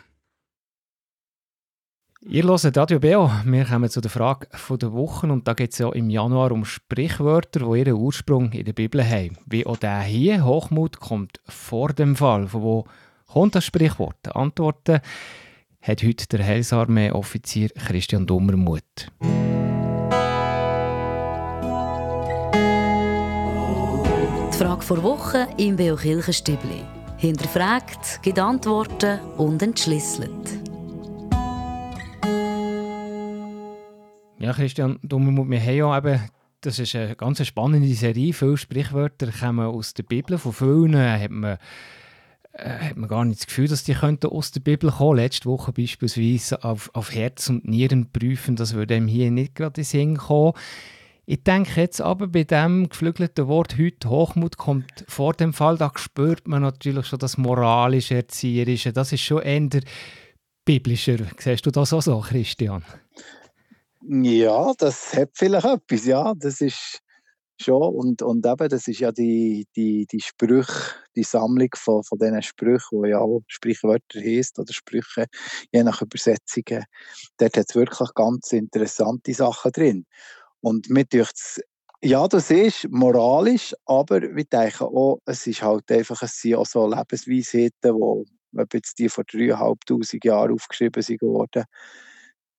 Ihr 2.28 2.44
hört 2.44 2.76
Radio 2.76 3.00
Beo. 3.00 3.30
Wir 3.46 3.66
kommen 3.66 3.88
zu 3.88 4.02
der 4.02 4.10
Frage 4.10 4.48
der 4.82 4.92
Woche 4.94 5.28
und 5.28 5.48
da 5.48 5.54
geht 5.54 5.74
es 5.74 5.78
ja 5.78 5.92
im 5.92 6.10
Januar 6.10 6.52
um 6.52 6.66
Sprichwörter, 6.66 7.60
die 7.60 7.80
ihren 7.80 7.94
Ursprung 7.94 8.52
in 8.52 8.66
der 8.66 8.74
Bibel 8.74 9.08
haben. 9.08 9.38
Wie 9.46 9.64
auch 9.64 9.78
der 9.78 10.02
hier, 10.02 10.44
Hochmut 10.44 11.00
kommt 11.00 11.40
vor 11.48 11.90
dem 11.90 12.16
Fall. 12.16 12.48
Von 12.48 12.64
wo 12.64 12.86
kommt 13.28 13.54
das 13.54 13.66
Sprichwort? 13.66 14.36
Antworten 14.36 15.02
hat 15.84 16.02
heute 16.02 16.28
der 16.28 16.44
Heilsarmee-Offizier 16.44 17.70
Christian 17.70 18.26
Dummermuth. 18.26 19.12
Die 24.52 24.58
Frage 24.58 24.82
vor 24.82 25.04
Woche 25.04 25.48
im 25.58 25.76
Beo 25.76 25.96
Kirchenstübli. 25.96 26.82
Hinterfragt, 27.18 28.24
gibt 28.24 28.40
Antworten 28.40 29.20
und 29.38 29.62
entschlüsselt. 29.62 30.65
Ja, 34.38 34.52
Christian, 34.52 35.00
wir 35.02 35.18
haben 35.18 35.52
ja 35.54 35.98
eben, 35.98 36.30
das 36.62 36.80
ist 36.80 36.96
eine 36.96 37.16
ganz 37.16 37.46
spannende 37.46 37.94
Serie, 37.94 38.34
viele 38.34 38.58
Sprichwörter 38.58 39.32
kommen 39.32 39.66
aus 39.66 39.94
der 39.94 40.04
Bibel, 40.04 40.38
von 40.38 40.52
vielen 40.52 40.98
hat 40.98 41.32
man 41.32 41.58
äh, 42.52 42.70
hat 42.70 42.98
man 42.98 43.10
gar 43.10 43.24
nicht 43.24 43.40
das 43.40 43.48
Gefühl, 43.48 43.68
dass 43.68 43.86
die 43.86 43.94
könnten 43.94 44.28
aus 44.28 44.52
der 44.52 44.62
Bibel 44.62 44.92
kommen. 44.92 45.18
Letzte 45.18 45.50
Woche 45.50 45.72
beispielsweise 45.72 46.64
auf, 46.64 46.90
auf 46.94 47.14
Herz 47.14 47.50
und 47.50 47.66
Nieren 47.66 48.12
prüfen, 48.12 48.56
das 48.56 48.74
würde 48.74 48.96
einem 48.96 49.08
hier 49.08 49.32
nicht 49.32 49.56
gerade 49.56 49.82
in 49.82 49.86
Sinn 49.86 50.18
kommen. 50.18 50.54
Ich 51.26 51.44
denke 51.44 51.82
jetzt 51.82 52.02
aber 52.02 52.28
bei 52.28 52.44
dem 52.44 52.90
geflügelten 52.90 53.48
Wort 53.48 53.78
heute 53.80 54.10
Hochmut 54.10 54.58
kommt 54.58 55.06
vor 55.08 55.34
dem 55.34 55.54
Fall, 55.54 55.78
da 55.78 55.92
spürt 55.96 56.48
man 56.48 56.62
natürlich 56.62 57.08
schon 57.08 57.20
das 57.20 57.38
moralische, 57.38 58.16
erzieherische, 58.16 58.94
das 58.94 59.12
ist 59.12 59.22
schon 59.22 59.42
eher 59.42 59.82
biblischer. 60.66 61.18
Siehst 61.38 61.66
du 61.66 61.72
das 61.72 61.94
auch 61.94 62.02
so, 62.02 62.20
Christian? 62.20 62.84
Ja, 64.08 64.72
das 64.78 65.14
hat 65.16 65.32
vielleicht 65.34 65.66
etwas, 65.66 66.06
ja, 66.06 66.34
das 66.36 66.62
ist 66.62 67.00
schon 67.60 67.82
und, 67.82 68.22
und 68.22 68.46
eben, 68.46 68.70
das 68.70 68.88
ist 68.88 69.00
ja 69.00 69.12
die, 69.12 69.66
die, 69.76 70.06
die 70.06 70.20
Sprüche, 70.20 70.94
die 71.16 71.24
Sammlung 71.24 71.70
von, 71.76 72.04
von 72.04 72.20
diesen 72.20 72.44
Sprüchen, 72.44 73.02
die 73.02 73.10
ja 73.10 73.20
auch 73.20 73.42
Sprichwörter 73.48 74.20
heisst 74.20 74.60
oder 74.60 74.72
Sprüche, 74.74 75.26
je 75.72 75.84
nach 75.84 76.04
Übersetzungen, 76.04 76.84
dort 77.38 77.58
hat 77.58 77.66
es 77.70 77.76
wirklich 77.76 78.14
ganz 78.14 78.52
interessante 78.52 79.34
Sachen 79.34 79.72
drin. 79.72 80.06
Und 80.62 80.90
mir 80.90 81.06
denkt 81.06 81.62
ja, 82.04 82.28
das 82.28 82.52
ist 82.52 82.88
moralisch, 82.92 83.74
aber 83.86 84.22
wir 84.22 84.44
denken 84.44 84.84
auch, 84.84 85.20
es 85.26 85.48
ist 85.48 85.64
halt 85.64 85.90
einfach, 85.92 86.22
es 86.22 86.40
sind 86.40 86.56
auch 86.56 86.66
so 86.68 86.88
Lebensweisheiten, 86.88 88.26
jetzt 88.72 89.00
die 89.00 89.10
vor 89.10 89.24
dreieinhalbtausend 89.24 90.24
Jahren 90.24 90.54
aufgeschrieben 90.54 91.02
sind 91.02 91.24
worden, 91.24 91.64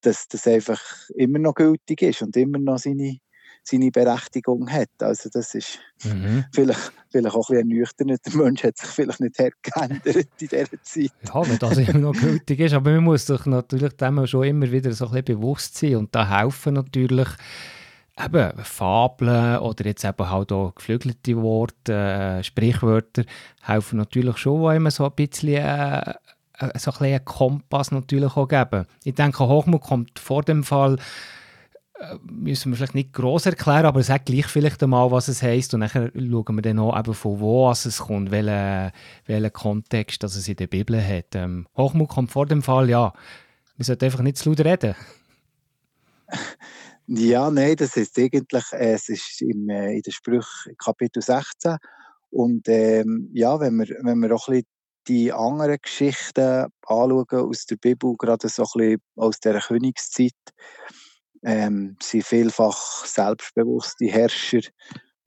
dass 0.06 0.28
das 0.28 0.46
einfach 0.46 0.80
immer 1.16 1.40
noch 1.40 1.54
gültig 1.54 2.00
ist 2.02 2.22
und 2.22 2.36
immer 2.36 2.58
noch 2.58 2.78
seine, 2.78 3.18
seine 3.64 3.90
Berechtigung 3.90 4.70
hat. 4.70 4.90
Also 5.00 5.28
das 5.32 5.54
ist 5.54 5.80
mhm. 6.04 6.44
vielleicht, 6.52 6.92
vielleicht 7.10 7.34
auch 7.34 7.50
ein 7.50 7.56
bisschen 7.56 7.70
ernüchternd. 7.70 8.20
Der 8.26 8.36
Mensch 8.36 8.62
hat 8.62 8.78
sich 8.78 8.88
vielleicht 8.88 9.20
nicht 9.20 9.36
geändert 9.36 10.06
in 10.16 10.24
dieser 10.38 10.82
Zeit. 10.82 11.10
Ja, 11.26 11.48
wenn 11.48 11.58
das 11.58 11.78
immer 11.78 11.98
noch 11.98 12.12
gültig 12.12 12.60
ist, 12.60 12.74
aber 12.74 12.92
man 12.92 13.04
muss 13.04 13.26
sich 13.26 13.44
natürlich 13.46 13.94
dem 13.94 14.26
schon 14.28 14.44
immer 14.44 14.70
wieder 14.70 14.92
so 14.92 15.06
ein 15.06 15.10
bisschen 15.10 15.40
bewusst 15.40 15.76
sein 15.76 15.96
und 15.96 16.14
da 16.14 16.40
helfen 16.40 16.74
natürlich 16.74 17.28
eben 18.18 18.64
Fabeln 18.64 19.58
oder 19.58 19.84
jetzt 19.84 20.04
eben 20.04 20.30
halt 20.30 20.52
auch 20.52 20.74
geflügelte 20.74 21.36
Worte, 21.36 21.92
äh, 21.92 22.44
Sprichwörter 22.44 23.24
helfen 23.62 23.98
natürlich 23.98 24.38
schon, 24.38 24.60
wo 24.60 24.70
immer 24.70 24.90
so 24.90 25.04
ein 25.04 25.14
bisschen 25.14 25.56
äh, 25.56 26.14
so 26.58 26.66
ein 26.66 26.72
bisschen 26.72 27.06
einen 27.06 27.24
Kompass 27.24 27.90
natürlich 27.90 28.36
auch 28.36 28.48
geben. 28.48 28.86
Ich 29.04 29.14
denke, 29.14 29.46
Hochmut 29.46 29.82
kommt 29.82 30.18
vor 30.18 30.42
dem 30.42 30.64
Fall 30.64 30.98
äh, 31.98 32.16
müssen 32.30 32.72
wir 32.72 32.76
vielleicht 32.76 32.94
nicht 32.94 33.12
gross 33.14 33.46
erklären, 33.46 33.86
aber 33.86 34.02
sag 34.02 34.26
gleich 34.26 34.46
vielleicht 34.46 34.82
einmal, 34.82 35.10
was 35.10 35.28
es 35.28 35.42
heisst 35.42 35.72
und 35.72 35.80
dann 35.80 35.88
schauen 35.88 36.12
wir 36.56 36.62
dann 36.62 36.78
auch 36.78 37.14
von 37.14 37.40
wo 37.40 37.70
es 37.70 37.98
kommt, 37.98 38.30
welchen, 38.30 38.92
welchen 39.24 39.52
Kontext 39.52 40.22
das 40.22 40.36
es 40.36 40.46
in 40.46 40.56
der 40.56 40.66
Bibel 40.66 41.02
hat. 41.02 41.34
Ähm, 41.34 41.66
Hochmut 41.76 42.10
kommt 42.10 42.30
vor 42.30 42.46
dem 42.46 42.62
Fall, 42.62 42.90
ja, 42.90 43.14
wir 43.76 43.84
sollten 43.84 44.04
einfach 44.04 44.22
nicht 44.22 44.36
zu 44.36 44.50
laut 44.50 44.60
reden. 44.60 44.94
Ja, 47.08 47.52
nein, 47.52 47.76
das 47.76 47.96
ist 47.96 48.18
eigentlich, 48.18 48.64
äh, 48.72 48.94
es 48.94 49.08
ist 49.08 49.40
im, 49.40 49.68
äh, 49.68 49.94
in 49.94 50.02
der 50.02 50.10
Sprüch 50.10 50.44
Kapitel 50.76 51.22
16. 51.22 51.76
Und 52.30 52.68
ähm, 52.68 53.30
ja, 53.32 53.60
wenn 53.60 53.76
wir, 53.76 53.86
wenn 54.02 54.18
wir 54.18 54.34
auch 54.34 54.48
ein 54.48 54.54
bisschen 54.54 54.66
die 55.08 55.32
anderen 55.32 55.78
Geschichten 55.82 56.66
anschauen 56.86 57.26
aus 57.30 57.66
der 57.66 57.76
Bibel, 57.76 58.14
gerade 58.18 58.48
so 58.48 58.62
ein 58.62 58.68
bisschen 58.78 59.02
aus 59.16 59.40
der 59.40 59.60
Königszeit, 59.60 60.32
ähm, 61.42 61.96
sind 62.02 62.24
vielfach 62.24 63.04
selbstbewusste 63.06 64.06
Herrscher 64.06 64.60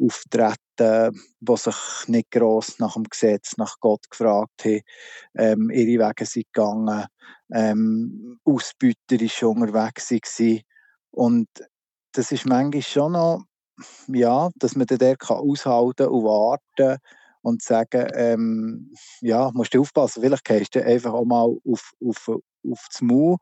auftreten, 0.02 1.20
die 1.40 1.58
sich 1.58 2.08
nicht 2.08 2.32
gross 2.32 2.80
nach 2.80 2.94
dem 2.94 3.04
Gesetz, 3.04 3.58
nach 3.58 3.76
Gott 3.80 4.10
gefragt 4.10 4.66
haben, 4.66 4.82
ähm, 5.38 5.70
ihre 5.70 6.08
Wege 6.08 6.26
sind 6.26 6.48
gegangen, 6.54 7.06
ähm, 7.54 8.40
ausbeuterisch 8.44 9.44
unterwegs 9.44 10.12
waren 10.12 10.62
und 11.12 11.48
das 12.14 12.32
ist 12.32 12.46
manchmal 12.46 12.82
schon 12.82 13.12
noch, 13.14 13.44
ja, 14.08 14.50
dass 14.56 14.76
man 14.76 14.88
dann 14.88 14.98
dort 14.98 15.30
aushalten 15.30 16.08
und 16.08 16.24
warten 16.24 16.98
und 17.42 17.62
sagen, 17.62 18.08
ähm, 18.14 18.94
ja, 19.22 19.52
musst 19.54 19.74
du 19.74 19.82
aufpassen, 19.82 20.22
vielleicht 20.22 20.46
gehst 20.46 20.76
du 20.76 20.84
einfach 20.84 21.14
auch 21.14 21.26
mal 21.26 21.44
auf, 21.44 21.92
auf, 22.06 22.30
auf 22.30 22.88
das 22.92 23.02
Maul. 23.02 23.38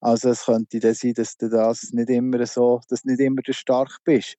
Also 0.00 0.30
es 0.30 0.44
könnte 0.44 0.80
dann 0.80 0.94
sein, 0.94 1.14
dass 1.14 1.36
du 1.36 1.48
das 1.48 1.90
nicht 1.92 2.10
immer 2.10 2.44
so, 2.46 2.80
dass 2.88 3.04
nicht 3.04 3.20
immer 3.20 3.42
der 3.42 3.52
stark 3.52 3.98
bist. 4.04 4.34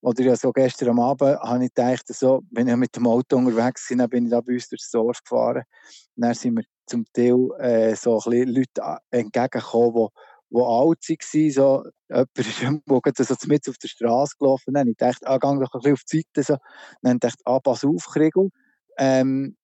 Oder 0.00 0.22
ja, 0.22 0.36
so 0.36 0.52
gestern 0.52 0.90
am 0.90 1.00
Abend 1.00 1.38
habe 1.40 1.64
ich 1.64 1.74
gedacht, 1.74 2.04
so, 2.08 2.42
wenn 2.50 2.68
ich 2.68 2.76
mit 2.76 2.94
dem 2.96 3.06
Auto 3.06 3.36
unterwegs 3.36 3.88
bin, 3.88 3.98
dann 3.98 4.08
bin 4.08 4.24
ich 4.24 4.30
da 4.30 4.40
bei 4.40 4.54
uns 4.54 4.68
durchs 4.68 4.90
Dorf 4.90 5.22
gefahren. 5.22 5.64
Dann 6.16 6.34
sind 6.34 6.54
mir 6.54 6.64
zum 6.86 7.04
Teil 7.12 7.48
äh, 7.58 7.94
so 7.96 8.20
ein 8.20 8.30
bisschen 8.30 8.54
Leute 8.54 8.98
entgegengekommen, 9.10 10.08
die 10.08 10.33
die 10.54 10.60
alt 10.60 11.08
waren, 11.08 11.50
so, 11.50 11.84
jemand 12.08 13.20
ist 13.20 13.28
so 13.28 13.48
mit 13.48 13.68
auf 13.68 13.78
der 13.78 13.88
Straße 13.88 14.36
gelaufen. 14.38 14.74
Dann 14.74 14.88
ich 14.88 14.96
dachte, 14.96 15.26
ah, 15.26 15.38
geh 15.38 15.46
doch 15.48 15.52
ein 15.52 15.58
bisschen 15.58 15.92
auf 15.92 16.04
die 16.10 16.24
Seite. 16.34 16.42
So. 16.42 16.56
Dann 17.02 17.18
dachte 17.18 17.36
ich, 17.40 17.46
ah, 17.46 17.60
pass 17.60 17.84
auf, 17.84 18.06
Kriegel. 18.06 18.50
Ähm, 18.98 19.56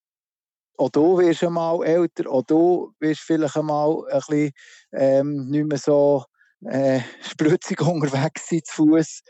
auch 0.77 0.89
du 0.89 1.19
wirst 1.19 1.45
einmal 1.45 1.85
älter, 1.85 2.31
auch 2.31 2.43
du 2.43 2.93
wirst 3.01 3.21
vielleicht 3.21 3.57
einmal 3.57 4.03
ein 4.11 4.19
bisschen 4.19 4.53
ähm, 4.93 5.51
nicht 5.51 5.67
mehr 5.67 5.79
so 5.79 6.25
äh, 6.65 7.01
spritzig 7.21 7.81
unterwegs 7.83 8.49
sein 8.49 8.63
zu 8.65 8.87
Fuß. 8.87 9.23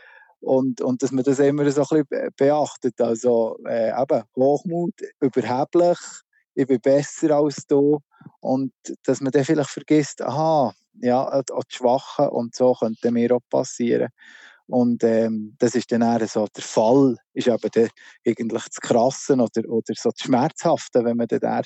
Und, 0.42 0.80
und 0.80 1.02
dass 1.02 1.12
man 1.12 1.24
das 1.24 1.38
immer 1.38 1.70
so 1.70 1.82
ein 1.82 2.04
bisschen 2.06 2.30
beachtet. 2.36 3.00
Also 3.00 3.58
äh, 3.68 3.90
eben 3.90 4.22
Hochmut, 4.36 4.94
überheblich, 5.20 5.98
ich 6.54 6.66
bin 6.66 6.80
besser 6.80 7.36
als 7.36 7.66
du. 7.66 8.00
Und 8.40 8.72
dass 9.04 9.20
man 9.20 9.32
dann 9.32 9.44
vielleicht 9.44 9.70
vergisst, 9.70 10.22
aha, 10.22 10.72
ja, 11.00 11.24
auch 11.26 11.64
die 11.64 11.76
Schwachen 11.76 12.28
und 12.28 12.54
so 12.54 12.74
könnte 12.74 13.10
mir 13.10 13.34
auch 13.34 13.40
passieren. 13.48 14.08
Und 14.70 15.02
ähm, 15.02 15.56
das 15.58 15.74
ist 15.74 15.90
dann 15.90 16.02
eher 16.02 16.24
so 16.28 16.46
der 16.46 16.62
Fall, 16.62 17.16
ist 17.34 17.48
eben 17.48 17.70
der, 17.74 17.88
eigentlich 18.24 18.64
das 18.66 18.76
Krasse 18.76 19.34
oder, 19.34 19.68
oder 19.68 19.94
so 19.96 20.10
das 20.10 20.20
Schmerzhafte, 20.20 21.04
wenn 21.04 21.16
man 21.16 21.26
dann 21.26 21.64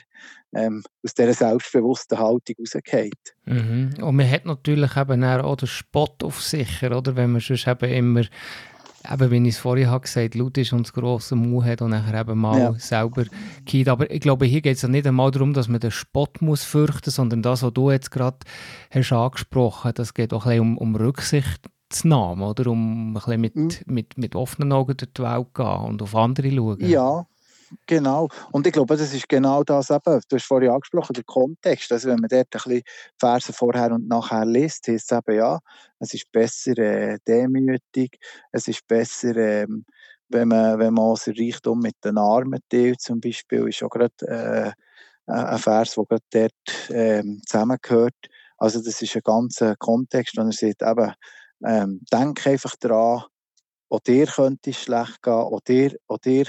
ähm, 0.54 0.82
aus 1.04 1.12
dieser 1.12 1.34
selbstbewussten 1.34 2.18
Haltung 2.18 2.56
rausgeht. 2.58 3.34
Mhm. 3.44 3.90
Und 4.00 4.16
man 4.16 4.30
hat 4.30 4.46
natürlich 4.46 4.96
eben 4.96 5.22
auch 5.22 5.56
den 5.56 5.68
Spott 5.68 6.24
auf 6.24 6.40
sich, 6.40 6.82
oder? 6.82 7.14
Wenn 7.14 7.32
man 7.32 7.42
sonst 7.42 7.66
eben 7.66 7.90
immer 7.90 8.22
eben, 9.10 9.30
wie 9.30 9.48
ich 9.48 9.54
es 9.54 9.58
vorhin 9.58 9.88
habe 9.88 10.02
gesagt 10.02 10.34
laut 10.34 10.56
ist 10.58 10.72
und 10.72 10.86
das 10.86 10.92
grosse 10.92 11.36
Mauer 11.36 11.64
hat 11.64 11.82
und 11.82 11.90
nachher 11.90 12.20
eben 12.20 12.38
mal 12.38 12.58
ja. 12.58 12.74
selber 12.78 13.24
geht. 13.64 13.88
Aber 13.88 14.10
ich 14.10 14.20
glaube, 14.20 14.46
hier 14.46 14.60
geht 14.60 14.76
es 14.76 14.82
ja 14.82 14.88
nicht 14.88 15.06
einmal 15.06 15.30
darum, 15.30 15.52
dass 15.52 15.68
man 15.68 15.80
den 15.80 15.90
Spott 15.90 16.40
muss 16.42 16.64
fürchten 16.64 17.10
sondern 17.10 17.42
das, 17.42 17.62
was 17.62 17.72
du 17.72 17.90
jetzt 17.90 18.10
gerade 18.10 18.38
hast 18.90 19.12
angesprochen 19.12 19.84
hast, 19.84 19.98
das 19.98 20.14
geht 20.14 20.32
auch 20.32 20.46
ein 20.46 20.58
bisschen 20.58 20.78
um, 20.78 20.78
um 20.78 20.96
Rücksicht 20.96 21.68
zu 21.90 22.08
nehmen, 22.08 22.42
oder? 22.42 22.70
Um 22.70 23.10
ein 23.10 23.14
bisschen 23.14 23.40
mit, 23.40 23.56
mhm. 23.56 23.70
mit, 23.86 24.18
mit 24.18 24.34
offenen 24.34 24.72
Augen 24.72 24.96
durch 24.96 25.12
die 25.12 25.22
Welt 25.22 25.54
gehen 25.54 25.66
und 25.66 26.02
auf 26.02 26.14
andere 26.14 26.50
schauen. 26.50 26.80
Ja, 26.80 27.26
Genau. 27.86 28.28
Und 28.52 28.66
ich 28.66 28.72
glaube, 28.72 28.96
das 28.96 29.12
ist 29.14 29.28
genau 29.28 29.62
das 29.62 29.90
eben, 29.90 30.20
du 30.28 30.36
hast 30.36 30.46
vorhin 30.46 30.70
angesprochen, 30.70 31.14
der 31.14 31.24
Kontext. 31.24 31.92
Also 31.92 32.08
wenn 32.08 32.18
man 32.20 32.28
dort 32.28 32.46
ein 32.46 32.48
bisschen 32.50 32.82
Verse 33.18 33.52
vorher 33.52 33.92
und 33.92 34.08
nachher 34.08 34.44
liest, 34.44 34.88
heißt 34.88 35.12
es 35.12 35.18
eben, 35.18 35.36
ja, 35.38 35.58
es 35.98 36.14
ist 36.14 36.30
besser 36.32 36.76
äh, 36.78 37.18
demütig, 37.26 38.18
es 38.52 38.68
ist 38.68 38.86
besser, 38.86 39.36
ähm, 39.36 39.84
wenn 40.28 40.48
man, 40.48 40.78
wenn 40.78 40.94
man 40.94 41.10
das 41.14 41.28
Reichtum 41.28 41.80
mit 41.80 41.96
den 42.04 42.18
Armen 42.18 42.60
teilt, 42.70 43.00
zum 43.00 43.20
Beispiel, 43.20 43.68
ist 43.68 43.82
auch 43.82 43.90
gerade 43.90 44.14
äh, 44.26 44.72
ein 45.26 45.58
Vers, 45.58 45.94
der 45.94 46.04
gerade 46.04 46.24
dort 46.30 46.90
ähm, 46.90 47.40
zusammengehört. 47.46 48.14
Also 48.58 48.82
das 48.82 49.00
ist 49.02 49.14
ein 49.16 49.22
ganzer 49.24 49.76
Kontext, 49.76 50.38
und 50.38 50.46
er 50.48 50.52
sagt 50.52 50.82
eben, 50.82 51.12
ähm, 51.64 52.00
denk 52.12 52.46
einfach 52.46 52.74
daran, 52.80 53.24
auch 53.90 54.00
dir 54.00 54.26
könnte 54.26 54.70
es 54.70 54.82
schlecht 54.82 55.22
gehen, 55.22 55.32
auch 55.34 55.60
dir, 55.60 55.96
auch 56.08 56.18
dir 56.18 56.46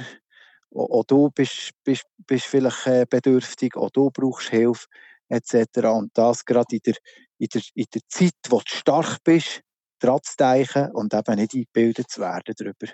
auch 0.76 1.04
du 1.06 1.30
bist, 1.32 1.72
bist, 1.84 2.06
bist 2.28 2.46
vielleicht 2.46 2.88
äh, 2.88 3.06
bedürftig, 3.10 3.76
auch 3.76 3.90
du 3.92 4.12
brauchst 4.12 4.50
Hilfe 4.50 4.86
etc. 5.30 5.88
Und 5.88 6.12
das 6.14 6.46
gerade 6.46 6.76
in 6.76 6.82
der, 6.86 6.96
in 7.38 7.48
der, 7.54 7.62
in 7.74 7.86
der 7.94 8.02
Zeit, 8.08 8.34
wo 8.50 8.60
du 8.60 8.64
stark 8.68 9.24
bist, 9.24 9.62
dran 10.00 10.20
zu 10.24 10.36
denken 10.38 10.92
und 10.92 11.14
eben 11.14 11.36
nicht 11.36 11.54
eingebildet 11.54 12.10
zu 12.10 12.22
werden 12.22 12.54
darüber. 12.58 12.88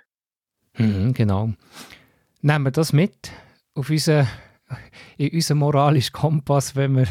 Mhm, 0.78 1.14
genau. 1.14 1.54
Nehmen 2.42 2.66
wir 2.66 2.72
das 2.72 2.94
mit 2.94 3.32
auf 3.74 3.90
unseren, 3.90 4.28
in 5.18 5.30
unseren 5.30 5.58
moralischen 5.58 6.14
Kompass, 6.14 6.76
wenn 6.76 6.96
wir, 6.96 7.08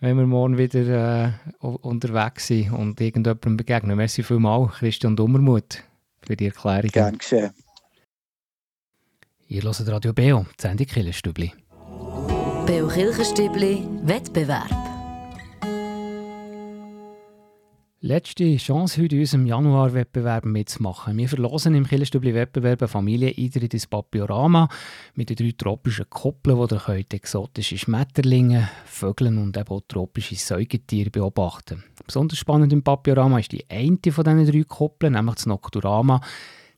wenn 0.00 0.16
wir 0.16 0.26
morgen 0.26 0.58
wieder 0.58 1.28
äh, 1.28 1.66
unterwegs 1.66 2.46
sind 2.46 2.72
und 2.72 3.00
irgendjemandem 3.00 3.56
begegnen. 3.56 3.96
Merci 3.96 4.22
vielmals, 4.22 4.72
Christian 4.74 5.16
Dummermuth, 5.16 5.82
für 6.22 6.36
die 6.36 6.46
Erklärung. 6.46 6.90
Gern 6.90 7.18
geschehen. 7.18 7.52
Ihr 9.46 9.62
hört 9.62 9.86
Radio 9.88 10.14
Beo, 10.14 10.46
die 10.58 10.62
Sendung 10.62 10.86
Kirchenstübli. 10.86 11.52
Beo 12.66 12.88
Kirchenstübli 12.88 13.86
Wettbewerb. 14.02 14.70
Letzte 18.00 18.56
Chance 18.56 19.02
heute 19.02 19.16
in 19.16 19.20
unserem 19.20 19.46
Januar-Wettbewerb 19.46 20.46
mitzumachen. 20.46 21.18
Wir 21.18 21.28
verlosen 21.28 21.74
im 21.74 21.86
Killerstübli-Wettbewerb 21.86 22.80
eine 22.82 22.88
Familieneintritt 22.88 23.74
ins 23.74 23.86
Papiorama 23.86 24.68
mit 25.14 25.28
den 25.28 25.36
drei 25.36 25.52
tropischen 25.56 26.08
Koppeln, 26.08 26.66
die 26.66 26.74
ihr 26.74 26.80
könnt 26.80 27.12
exotische 27.12 27.76
Schmetterlinge, 27.76 28.70
Vögel 28.86 29.26
und 29.26 29.56
eben 29.56 29.80
tropische 29.88 30.36
Säugetiere 30.36 31.10
beobachten 31.10 31.84
Besonders 32.06 32.38
spannend 32.38 32.72
im 32.72 32.82
Papiorama 32.82 33.40
ist 33.40 33.52
die 33.52 33.64
eine 33.68 33.98
von 34.10 34.24
diesen 34.24 34.50
drei 34.50 34.64
Koppeln, 34.64 35.12
nämlich 35.12 35.34
das 35.34 35.46
Nocturama. 35.46 36.22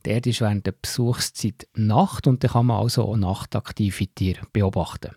Der 0.07 0.25
ist 0.25 0.41
während 0.41 0.65
der 0.67 0.73
Besuchszeit 0.73 1.67
Nacht 1.75 2.29
und 2.29 2.43
da 2.45 2.49
kann 2.49 2.67
man 2.67 2.81
also 2.81 3.03
auch 3.03 3.17
nachtaktive 3.17 4.07
Tiere 4.07 4.47
beobachten. 4.53 5.17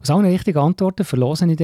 Aus 0.00 0.10
allen 0.10 0.26
richtigen 0.26 0.58
Antworten 0.58 1.04
verlosen 1.04 1.50
ich 1.50 1.60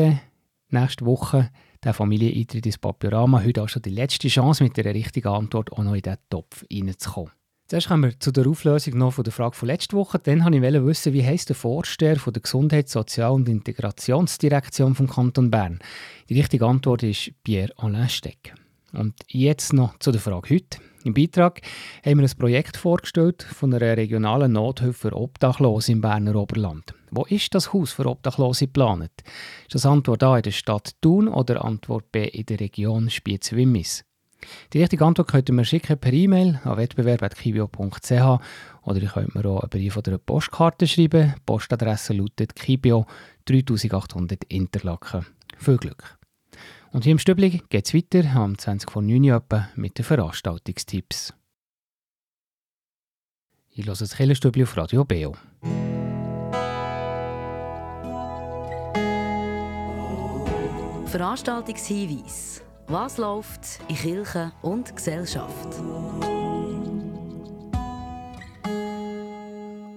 nächste 0.68 1.04
Woche 1.04 1.50
der 1.82 1.92
Familieneintritt 1.92 2.66
ins 2.66 2.78
Papiorama. 2.78 3.42
Heute 3.42 3.62
auch 3.62 3.68
schon 3.68 3.82
die 3.82 3.90
letzte 3.90 4.28
Chance, 4.28 4.62
mit 4.62 4.76
der 4.76 4.94
richtigen 4.94 5.28
Antwort 5.28 5.72
auch 5.72 5.82
noch 5.82 5.94
in 5.94 6.02
diesen 6.02 6.18
Topf 6.30 6.64
reinzukommen. 6.72 7.32
Zuerst 7.66 7.88
kommen 7.88 8.04
wir 8.04 8.20
zu 8.20 8.30
der 8.30 8.46
Auflösung 8.46 8.96
noch 8.96 9.14
von 9.14 9.24
der 9.24 9.32
Frage 9.32 9.56
von 9.56 9.66
letzter 9.66 9.96
Woche. 9.96 10.20
Dann 10.20 10.44
wollte 10.44 10.78
ich 10.78 10.84
wissen, 10.84 11.12
wie 11.12 11.24
heisst 11.24 11.48
der 11.48 11.56
Vorsteher 11.56 12.16
von 12.16 12.32
der 12.32 12.42
Gesundheits-, 12.42 12.92
Sozial- 12.92 13.32
und 13.32 13.48
Integrationsdirektion 13.48 14.94
vom 14.94 15.08
Kanton 15.08 15.50
Bern. 15.50 15.80
Die 16.28 16.38
richtige 16.38 16.64
Antwort 16.64 17.02
ist 17.02 17.32
Pierre-Alain 17.42 18.08
Steck. 18.08 18.54
Und 18.92 19.14
jetzt 19.26 19.72
noch 19.72 19.98
zu 19.98 20.12
der 20.12 20.20
Frage 20.20 20.54
heute. 20.54 20.78
Im 21.06 21.14
Beitrag 21.14 21.60
haben 22.04 22.18
wir 22.18 22.26
ein 22.26 22.36
Projekt 22.36 22.76
vorgestellt 22.76 23.44
von 23.44 23.72
einer 23.72 23.96
regionalen 23.96 24.54
Nothilfe 24.54 25.10
für 25.10 25.16
Obdachlose 25.16 25.92
im 25.92 26.00
Berner 26.00 26.34
Oberland. 26.34 26.94
Wo 27.12 27.22
ist 27.26 27.54
das 27.54 27.72
Haus 27.72 27.92
für 27.92 28.06
Obdachlose 28.06 28.66
geplant? 28.66 29.12
Ist 29.68 29.76
das 29.76 29.86
Antwort 29.86 30.24
A 30.24 30.36
in 30.38 30.42
der 30.42 30.50
Stadt 30.50 31.00
Thun 31.00 31.28
oder 31.28 31.64
Antwort 31.64 32.10
B 32.10 32.24
in 32.24 32.46
der 32.46 32.58
Region 32.58 33.08
Spiez-Wimmis? 33.08 34.04
Die 34.72 34.80
richtige 34.80 35.04
Antwort 35.04 35.28
könnt 35.28 35.48
ihr 35.48 35.54
mir 35.54 35.64
schicken 35.64 35.96
per 35.96 36.12
E-Mail 36.12 36.60
an 36.64 36.76
wettbewerb.kibio.ch 36.76 38.10
oder 38.10 39.00
ihr 39.00 39.08
könnt 39.08 39.36
mir 39.36 39.46
auch 39.46 39.60
einen 39.60 39.70
Brief 39.70 39.96
oder 39.96 40.10
eine 40.10 40.18
Postkarte 40.18 40.88
schreiben. 40.88 41.34
Die 41.36 41.42
Postadresse 41.46 42.14
lautet 42.14 42.56
Kibio 42.56 43.06
3800 43.44 44.42
Interlaken. 44.48 45.24
Viel 45.56 45.76
Glück! 45.76 46.18
Und 46.96 47.02
hier 47.02 47.12
im 47.12 47.18
Stübli 47.18 47.60
geht 47.68 47.84
es 47.84 47.92
weiter 47.92 48.24
am 48.36 48.56
20 48.56 48.90
vor 48.90 49.02
9 49.02 49.22
Uhr 49.30 49.42
mit 49.74 49.98
den 49.98 50.04
Veranstaltungstipps. 50.06 51.34
Ich 53.68 53.86
höre 53.86 53.94
das 53.94 54.16
Killerstübli 54.16 54.62
auf 54.62 54.74
Radio 54.78 55.04
Beo. 55.04 55.34
Veranstaltungshinweis. 61.04 62.62
Was 62.86 63.18
läuft 63.18 63.80
in 63.88 63.96
Kirche 63.96 64.52
und 64.62 64.96
Gesellschaft? 64.96 65.76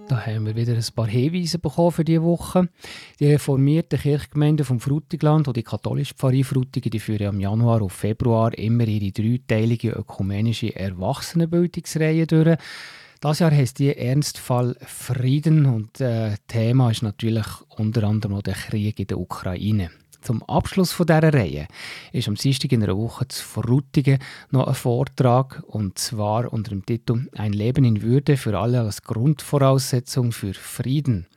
Da 0.09 0.25
haben 0.25 0.47
wir 0.47 0.55
wieder 0.55 0.73
ein 0.73 0.83
paar 0.95 1.05
Hinweise 1.05 1.59
bekommen 1.59 1.91
für 1.91 2.03
diese 2.03 2.23
Woche. 2.23 2.67
Die 3.19 3.27
reformierten 3.27 3.99
Kirchgemeinden 3.99 4.65
vom 4.65 4.79
Frutigland 4.79 5.47
und 5.47 5.55
die 5.55 5.61
katholische 5.61 6.15
Pfarrei 6.15 6.43
Frutigen 6.43 6.89
die 6.89 6.99
führen 6.99 7.35
im 7.35 7.39
Januar 7.39 7.83
und 7.83 7.91
Februar 7.91 8.57
immer 8.57 8.87
ihre 8.87 9.11
dreiteilige 9.11 9.91
ökumenische 9.91 10.75
Erwachsenenbildungsreihe 10.75 12.25
durch. 12.25 12.57
Das 13.21 13.37
Jahr 13.37 13.51
heißt 13.51 13.77
die 13.77 13.95
Ernstfall 13.95 14.77
Frieden 14.81 15.67
und 15.67 16.01
äh, 16.01 16.37
Thema 16.47 16.89
ist 16.89 17.03
natürlich 17.03 17.45
unter 17.77 18.05
anderem 18.05 18.37
auch 18.37 18.41
der 18.41 18.55
Krieg 18.55 18.99
in 18.99 19.05
der 19.05 19.19
Ukraine. 19.19 19.91
Zum 20.21 20.43
Abschluss 20.43 20.91
von 20.91 21.07
dieser 21.07 21.33
Reihe 21.33 21.67
ist 22.11 22.27
am 22.27 22.35
Dienstag 22.35 22.71
in 22.73 22.83
einer 22.83 22.97
Woche 22.97 23.27
zu 23.29 23.43
Frutigen 23.43 24.19
noch 24.51 24.67
ein 24.67 24.75
Vortrag, 24.75 25.63
und 25.67 25.97
zwar 25.97 26.51
unter 26.51 26.71
dem 26.71 26.85
Titel 26.85 27.27
«Ein 27.35 27.53
Leben 27.53 27.85
in 27.85 28.01
Würde 28.01 28.35
für 28.35 28.57
alle 28.59 28.81
als 28.81 29.03
Grundvoraussetzung 29.03 30.31
für 30.31 30.53
Frieden». 30.53 31.27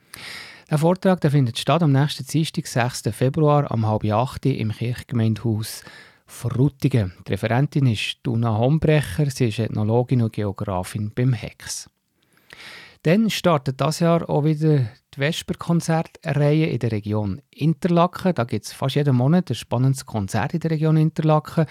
Der 0.69 0.77
Vortrag 0.77 1.21
der 1.21 1.31
findet 1.31 1.57
statt 1.57 1.83
am 1.83 1.91
nächsten 1.91 2.25
Dienstag, 2.25 2.67
6. 2.67 3.03
Februar, 3.11 3.71
um 3.71 3.85
halb 3.85 4.05
acht 4.05 4.45
im 4.45 4.71
Kirchgemeindehaus 4.71 5.83
Frutigen. 6.25 7.13
Die 7.27 7.31
Referentin 7.31 7.85
ist 7.87 8.17
Duna 8.23 8.57
Hombrecher, 8.57 9.29
sie 9.29 9.49
ist 9.49 9.59
Ethnologin 9.59 10.23
und 10.23 10.33
Geografin 10.33 11.11
beim 11.13 11.33
HEX. 11.33 11.89
Dann 13.03 13.29
startet 13.29 13.81
das 13.81 13.99
Jahr 13.99 14.29
auch 14.29 14.45
wieder 14.45 14.77
die 15.13 15.19
Vesper-Konzertreihe 15.19 16.67
in 16.67 16.79
der 16.79 16.93
Region 16.93 17.41
Interlaken. 17.51 18.33
Da 18.33 18.45
gibt 18.45 18.65
es 18.65 18.71
fast 18.71 18.95
jeden 18.95 19.17
Monat 19.17 19.49
ein 19.49 19.55
spannendes 19.55 20.05
Konzert 20.05 20.53
in 20.53 20.61
der 20.61 20.71
Region 20.71 20.95
Interlaken. 20.95 21.65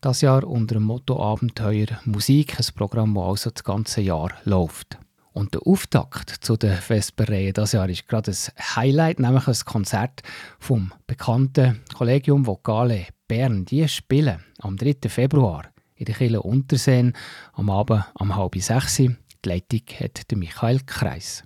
Das 0.00 0.22
Jahr 0.22 0.44
unter 0.44 0.76
dem 0.76 0.84
Motto 0.84 1.22
Abenteuer 1.22 1.88
Musik, 2.06 2.58
ein 2.58 2.64
Programm, 2.74 3.14
das 3.16 3.24
also 3.24 3.50
das 3.50 3.64
ganze 3.64 4.00
Jahr 4.00 4.30
läuft. 4.44 4.98
Und 5.34 5.52
der 5.52 5.66
Auftakt 5.66 6.30
zu 6.30 6.56
der 6.56 6.78
Vesper-Reihe 6.78 7.52
dieses 7.52 7.72
Jahr 7.72 7.90
ist 7.90 8.08
gerade 8.08 8.30
ein 8.30 8.76
Highlight, 8.76 9.20
nämlich 9.20 9.46
ein 9.46 9.56
Konzert 9.66 10.22
vom 10.58 10.94
bekannten 11.06 11.82
Collegium 11.94 12.46
Vocale 12.46 13.08
Bern. 13.28 13.66
Die 13.66 13.86
spielen 13.88 14.42
am 14.60 14.78
3. 14.78 15.06
Februar 15.10 15.64
in 15.96 16.06
der 16.06 16.14
Kille 16.14 16.40
Unterseen 16.40 17.12
am 17.52 17.68
Abend 17.68 18.04
um 18.14 18.34
halb 18.34 18.56
sechs. 18.56 19.02
Die 19.44 19.48
Leitung 19.50 19.82
hat 20.00 20.30
der 20.30 20.38
Michael 20.38 20.80
Kreis. 20.86 21.44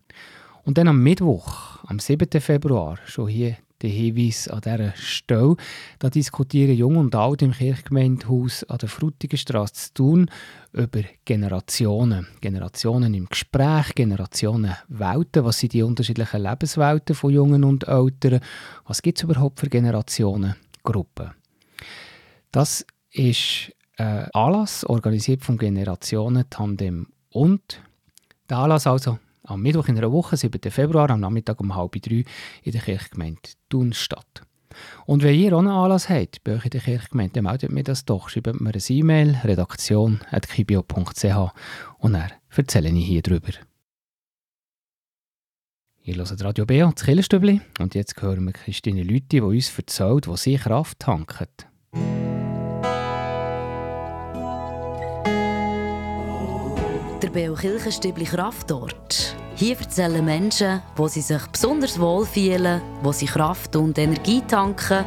Und 0.65 0.79
dann 0.79 0.89
am 0.89 1.03
Mittwoch, 1.03 1.85
am 1.85 1.99
7. 1.99 2.41
Februar, 2.41 2.99
schon 3.05 3.29
hier 3.29 3.57
der 3.83 3.91
Hinweis 3.91 4.49
an 4.49 4.61
dieser 4.61 4.93
Stelle, 4.97 5.57
da 5.99 6.09
diskutieren 6.09 6.77
Jung 6.77 6.97
und 6.97 7.15
Alt 7.15 7.43
im 7.43 7.53
Kirchgemeindehaus 7.53 8.65
an 8.65 8.79
der 8.79 8.89
Frutigenstraße 8.89 9.75
zu 9.75 9.95
tun 9.95 10.31
über 10.73 11.01
Generationen. 11.25 12.29
Generationen 12.41 13.13
im 13.13 13.27
Gespräch, 13.27 13.95
Generationen 13.95 14.77
Welten. 14.89 15.45
Was 15.45 15.59
sind 15.59 15.73
die 15.73 15.83
unterschiedlichen 15.83 16.43
Lebenswelten 16.43 17.17
von 17.17 17.33
Jungen 17.33 17.65
und 17.65 17.89
Älteren? 17.89 18.41
Was 18.87 19.03
gibt 19.03 19.19
es 19.19 19.25
überhaupt 19.25 19.59
für 19.59 19.69
Generationengruppen? 19.69 21.33
Das 22.53 22.87
ist 23.11 23.73
ein 23.97 24.31
Anlass, 24.33 24.85
organisiert 24.85 25.43
vom 25.43 25.59
Generationen 25.59 26.45
Tandem 26.49 27.09
und 27.33 27.83
der 28.49 28.59
Anlass 28.59 28.87
also 28.87 29.19
am 29.45 29.63
Mittwoch 29.63 29.89
in 29.89 29.99
einer 29.99 30.13
Woche, 30.13 30.37
7. 30.37 30.71
Februar, 30.71 31.11
am 31.11 31.21
Nachmittag 31.21 31.61
um 31.61 31.75
halb 31.75 32.01
drei 32.01 32.25
in 32.63 32.73
der 32.73 32.81
Kirchgemeinde 32.81 33.41
Thun 33.69 33.93
statt. 33.93 34.43
Und 35.05 35.23
wenn 35.23 35.35
ihr 35.35 35.55
auch 35.55 35.59
einen 35.59 35.69
Anlass 35.69 36.09
habt 36.09 36.45
bei 36.45 36.55
euch 36.55 36.65
in 36.65 36.71
der 36.71 36.81
Kirchgemeinde, 36.81 37.35
dann 37.35 37.45
meldet 37.45 37.73
mir 37.73 37.83
das 37.83 38.05
doch. 38.05 38.29
Schreibt 38.29 38.61
mir 38.61 38.71
eine 38.71 38.83
E-Mail, 38.89 39.41
redaktion.kibio.ch 39.45 41.53
und 41.99 42.13
dann 42.13 42.31
erzähle 42.57 42.91
ich 42.91 43.07
hier 43.07 43.23
drüber. 43.23 43.53
Ihr 46.05 46.17
hört 46.17 46.43
Radio 46.43 46.67
Beo, 46.67 46.91
das 46.91 47.05
Killerstübli, 47.05 47.61
und 47.79 47.95
jetzt 47.95 48.21
hören 48.21 48.45
wir 48.45 48.53
Christine 48.53 49.05
Lüthi, 49.05 49.29
die 49.29 49.41
uns 49.41 49.79
erzählt, 49.79 50.27
wo 50.27 50.35
sie 50.35 50.57
Kraft 50.57 50.99
tankt. 50.99 51.69
Beo 57.33 57.55
Kirchenstübli 57.55 58.27
Kraftort. 58.27 59.35
Hier 59.57 59.79
erzählen 59.79 60.23
Menschen, 60.23 60.83
wo 60.97 61.09
sie 61.09 61.23
sich 61.23 61.41
besonders 61.47 61.99
wohlfühlen, 61.99 62.83
wo 63.03 63.11
sie 63.11 63.25
Kraft 63.25 63.75
und 63.75 63.97
Energie 63.97 64.43
tanken 64.43 65.03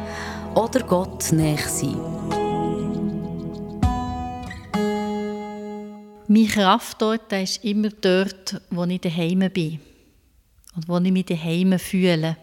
oder 0.56 0.80
Gott 0.82 1.30
näher 1.30 1.58
sind. 1.58 1.96
Mein 6.26 6.48
Kraftort 6.48 7.32
ist 7.32 7.62
immer 7.62 7.90
dort, 7.90 8.60
wo 8.70 8.82
ich 8.82 9.00
daheim 9.00 9.48
bin 9.52 9.78
und 10.74 10.88
wo 10.88 10.98
ich 10.98 11.12
mich 11.12 11.26
daheim 11.26 11.78
fühle. 11.78 12.36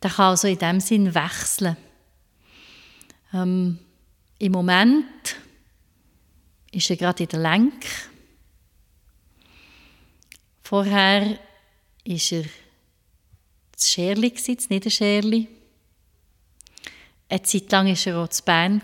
Der 0.00 0.10
kann 0.10 0.26
also 0.26 0.46
in 0.46 0.58
dem 0.58 0.78
Sinn 0.78 1.12
wechseln. 1.12 1.76
Ähm, 3.34 3.80
Im 4.38 4.52
Moment 4.52 5.34
ist 6.70 6.88
er 6.90 6.96
gerade 6.96 7.24
in 7.24 7.28
der 7.28 7.40
Lenk 7.40 7.84
Vorher 10.68 11.20
war 11.22 11.38
er 12.04 12.44
das 13.70 13.88
Scherli, 13.88 14.32
das 14.32 14.68
Niederscherli. 14.68 15.46
Eine 17.28 17.42
Zeit 17.42 17.70
lang 17.70 17.86
war 17.86 18.06
er 18.12 18.18
auch 18.18 18.28
zu 18.28 18.42
Bern. 18.42 18.82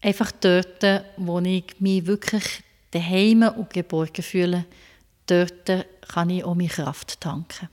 Einfach 0.00 0.32
dort, 0.32 0.82
wo 1.18 1.38
ich 1.38 1.66
mich 1.78 2.04
wirklich 2.04 2.64
daheim 2.90 3.42
und 3.42 3.72
geborgen 3.72 4.24
fühle, 4.24 4.64
dort 5.26 5.86
kann 6.08 6.30
ich 6.30 6.42
auch 6.42 6.56
meine 6.56 6.68
Kraft 6.68 7.20
tanken. 7.20 7.68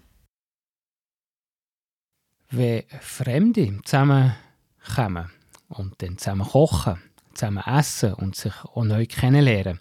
Wenn 2.52 2.84
Fremde 3.00 3.82
zusammenkommen 3.84 5.32
und 5.70 6.00
dann 6.00 6.20
zusammen 6.20 6.48
kochen, 6.48 7.02
zusammen 7.34 7.64
essen 7.66 8.14
und 8.14 8.36
sich 8.36 8.54
auch 8.66 8.84
neu 8.84 9.08
kennenlernen, 9.08 9.80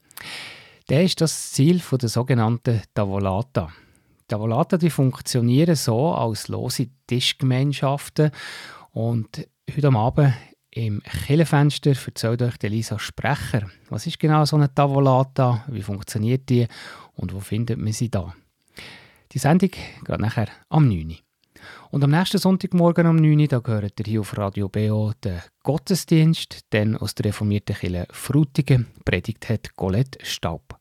der 0.90 1.04
ist 1.04 1.20
das 1.20 1.52
Ziel 1.52 1.80
der 1.80 2.08
sogenannten 2.08 2.82
Tavolata. 2.92 3.70
Tavolata 4.26 4.76
die 4.76 4.90
funktionieren 4.90 5.76
so 5.76 6.12
als 6.12 6.48
lose 6.48 6.88
Tischgemeinschaften 7.06 8.32
und 8.90 9.46
heute 9.72 9.86
am 9.86 9.96
Abend 9.96 10.34
Im 10.72 11.00
Killenfenster 11.26 11.90
erzählt 11.90 12.42
euch 12.42 12.54
Elisa 12.62 12.98
Sprecher, 12.98 13.70
was 13.88 14.08
ist 14.08 14.18
genau 14.18 14.44
so 14.44 14.56
eine 14.56 14.74
Tavolata, 14.74 15.64
wie 15.68 15.82
funktioniert 15.82 16.48
die 16.48 16.66
und 17.14 17.32
wo 17.34 17.38
findet 17.38 17.78
man 17.78 17.92
sie 17.92 18.10
da. 18.10 18.34
Die 19.30 19.38
Sendung 19.38 19.70
geht 19.70 20.18
nachher 20.18 20.48
am 20.70 20.88
9. 20.88 21.18
Und 21.90 22.02
am 22.02 22.10
nächsten 22.10 22.38
Sonntagmorgen 22.38 23.06
um 23.06 23.16
9 23.16 23.40
Uhr, 23.40 23.46
da 23.46 23.58
gehört 23.60 24.00
ihr 24.00 24.06
hier 24.06 24.20
auf 24.20 24.36
Radio 24.36 24.68
BO 24.68 25.12
den 25.22 25.40
Gottesdienst, 25.62 26.72
denn 26.72 26.96
aus 26.96 27.14
der 27.14 27.26
reformierten 27.26 27.76
Kirche 27.76 28.06
Frutigen 28.10 28.86
predigt 29.04 29.48
hat 29.48 29.76
Colette 29.76 30.18
Staub. 30.24 30.79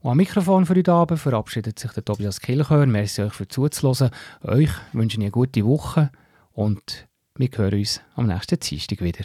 Und 0.00 0.12
am 0.12 0.16
Mikrofon 0.16 0.64
für 0.64 0.76
heute 0.76 0.92
Abend 0.92 1.18
verabschiedet 1.18 1.78
sich 1.78 1.92
der 1.92 2.04
Tobias 2.04 2.40
Kilchör. 2.40 2.86
Merci 2.86 3.22
euch 3.22 3.32
für 3.32 3.48
zuzuhören. 3.48 4.10
Euch 4.42 4.70
wünsche 4.92 5.16
ich 5.16 5.22
eine 5.22 5.30
gute 5.30 5.64
Woche 5.64 6.10
und 6.52 7.08
wir 7.36 7.48
hören 7.54 7.78
uns 7.78 8.00
am 8.14 8.26
nächsten 8.26 8.58
Dienstag 8.60 9.00
wieder. 9.00 9.24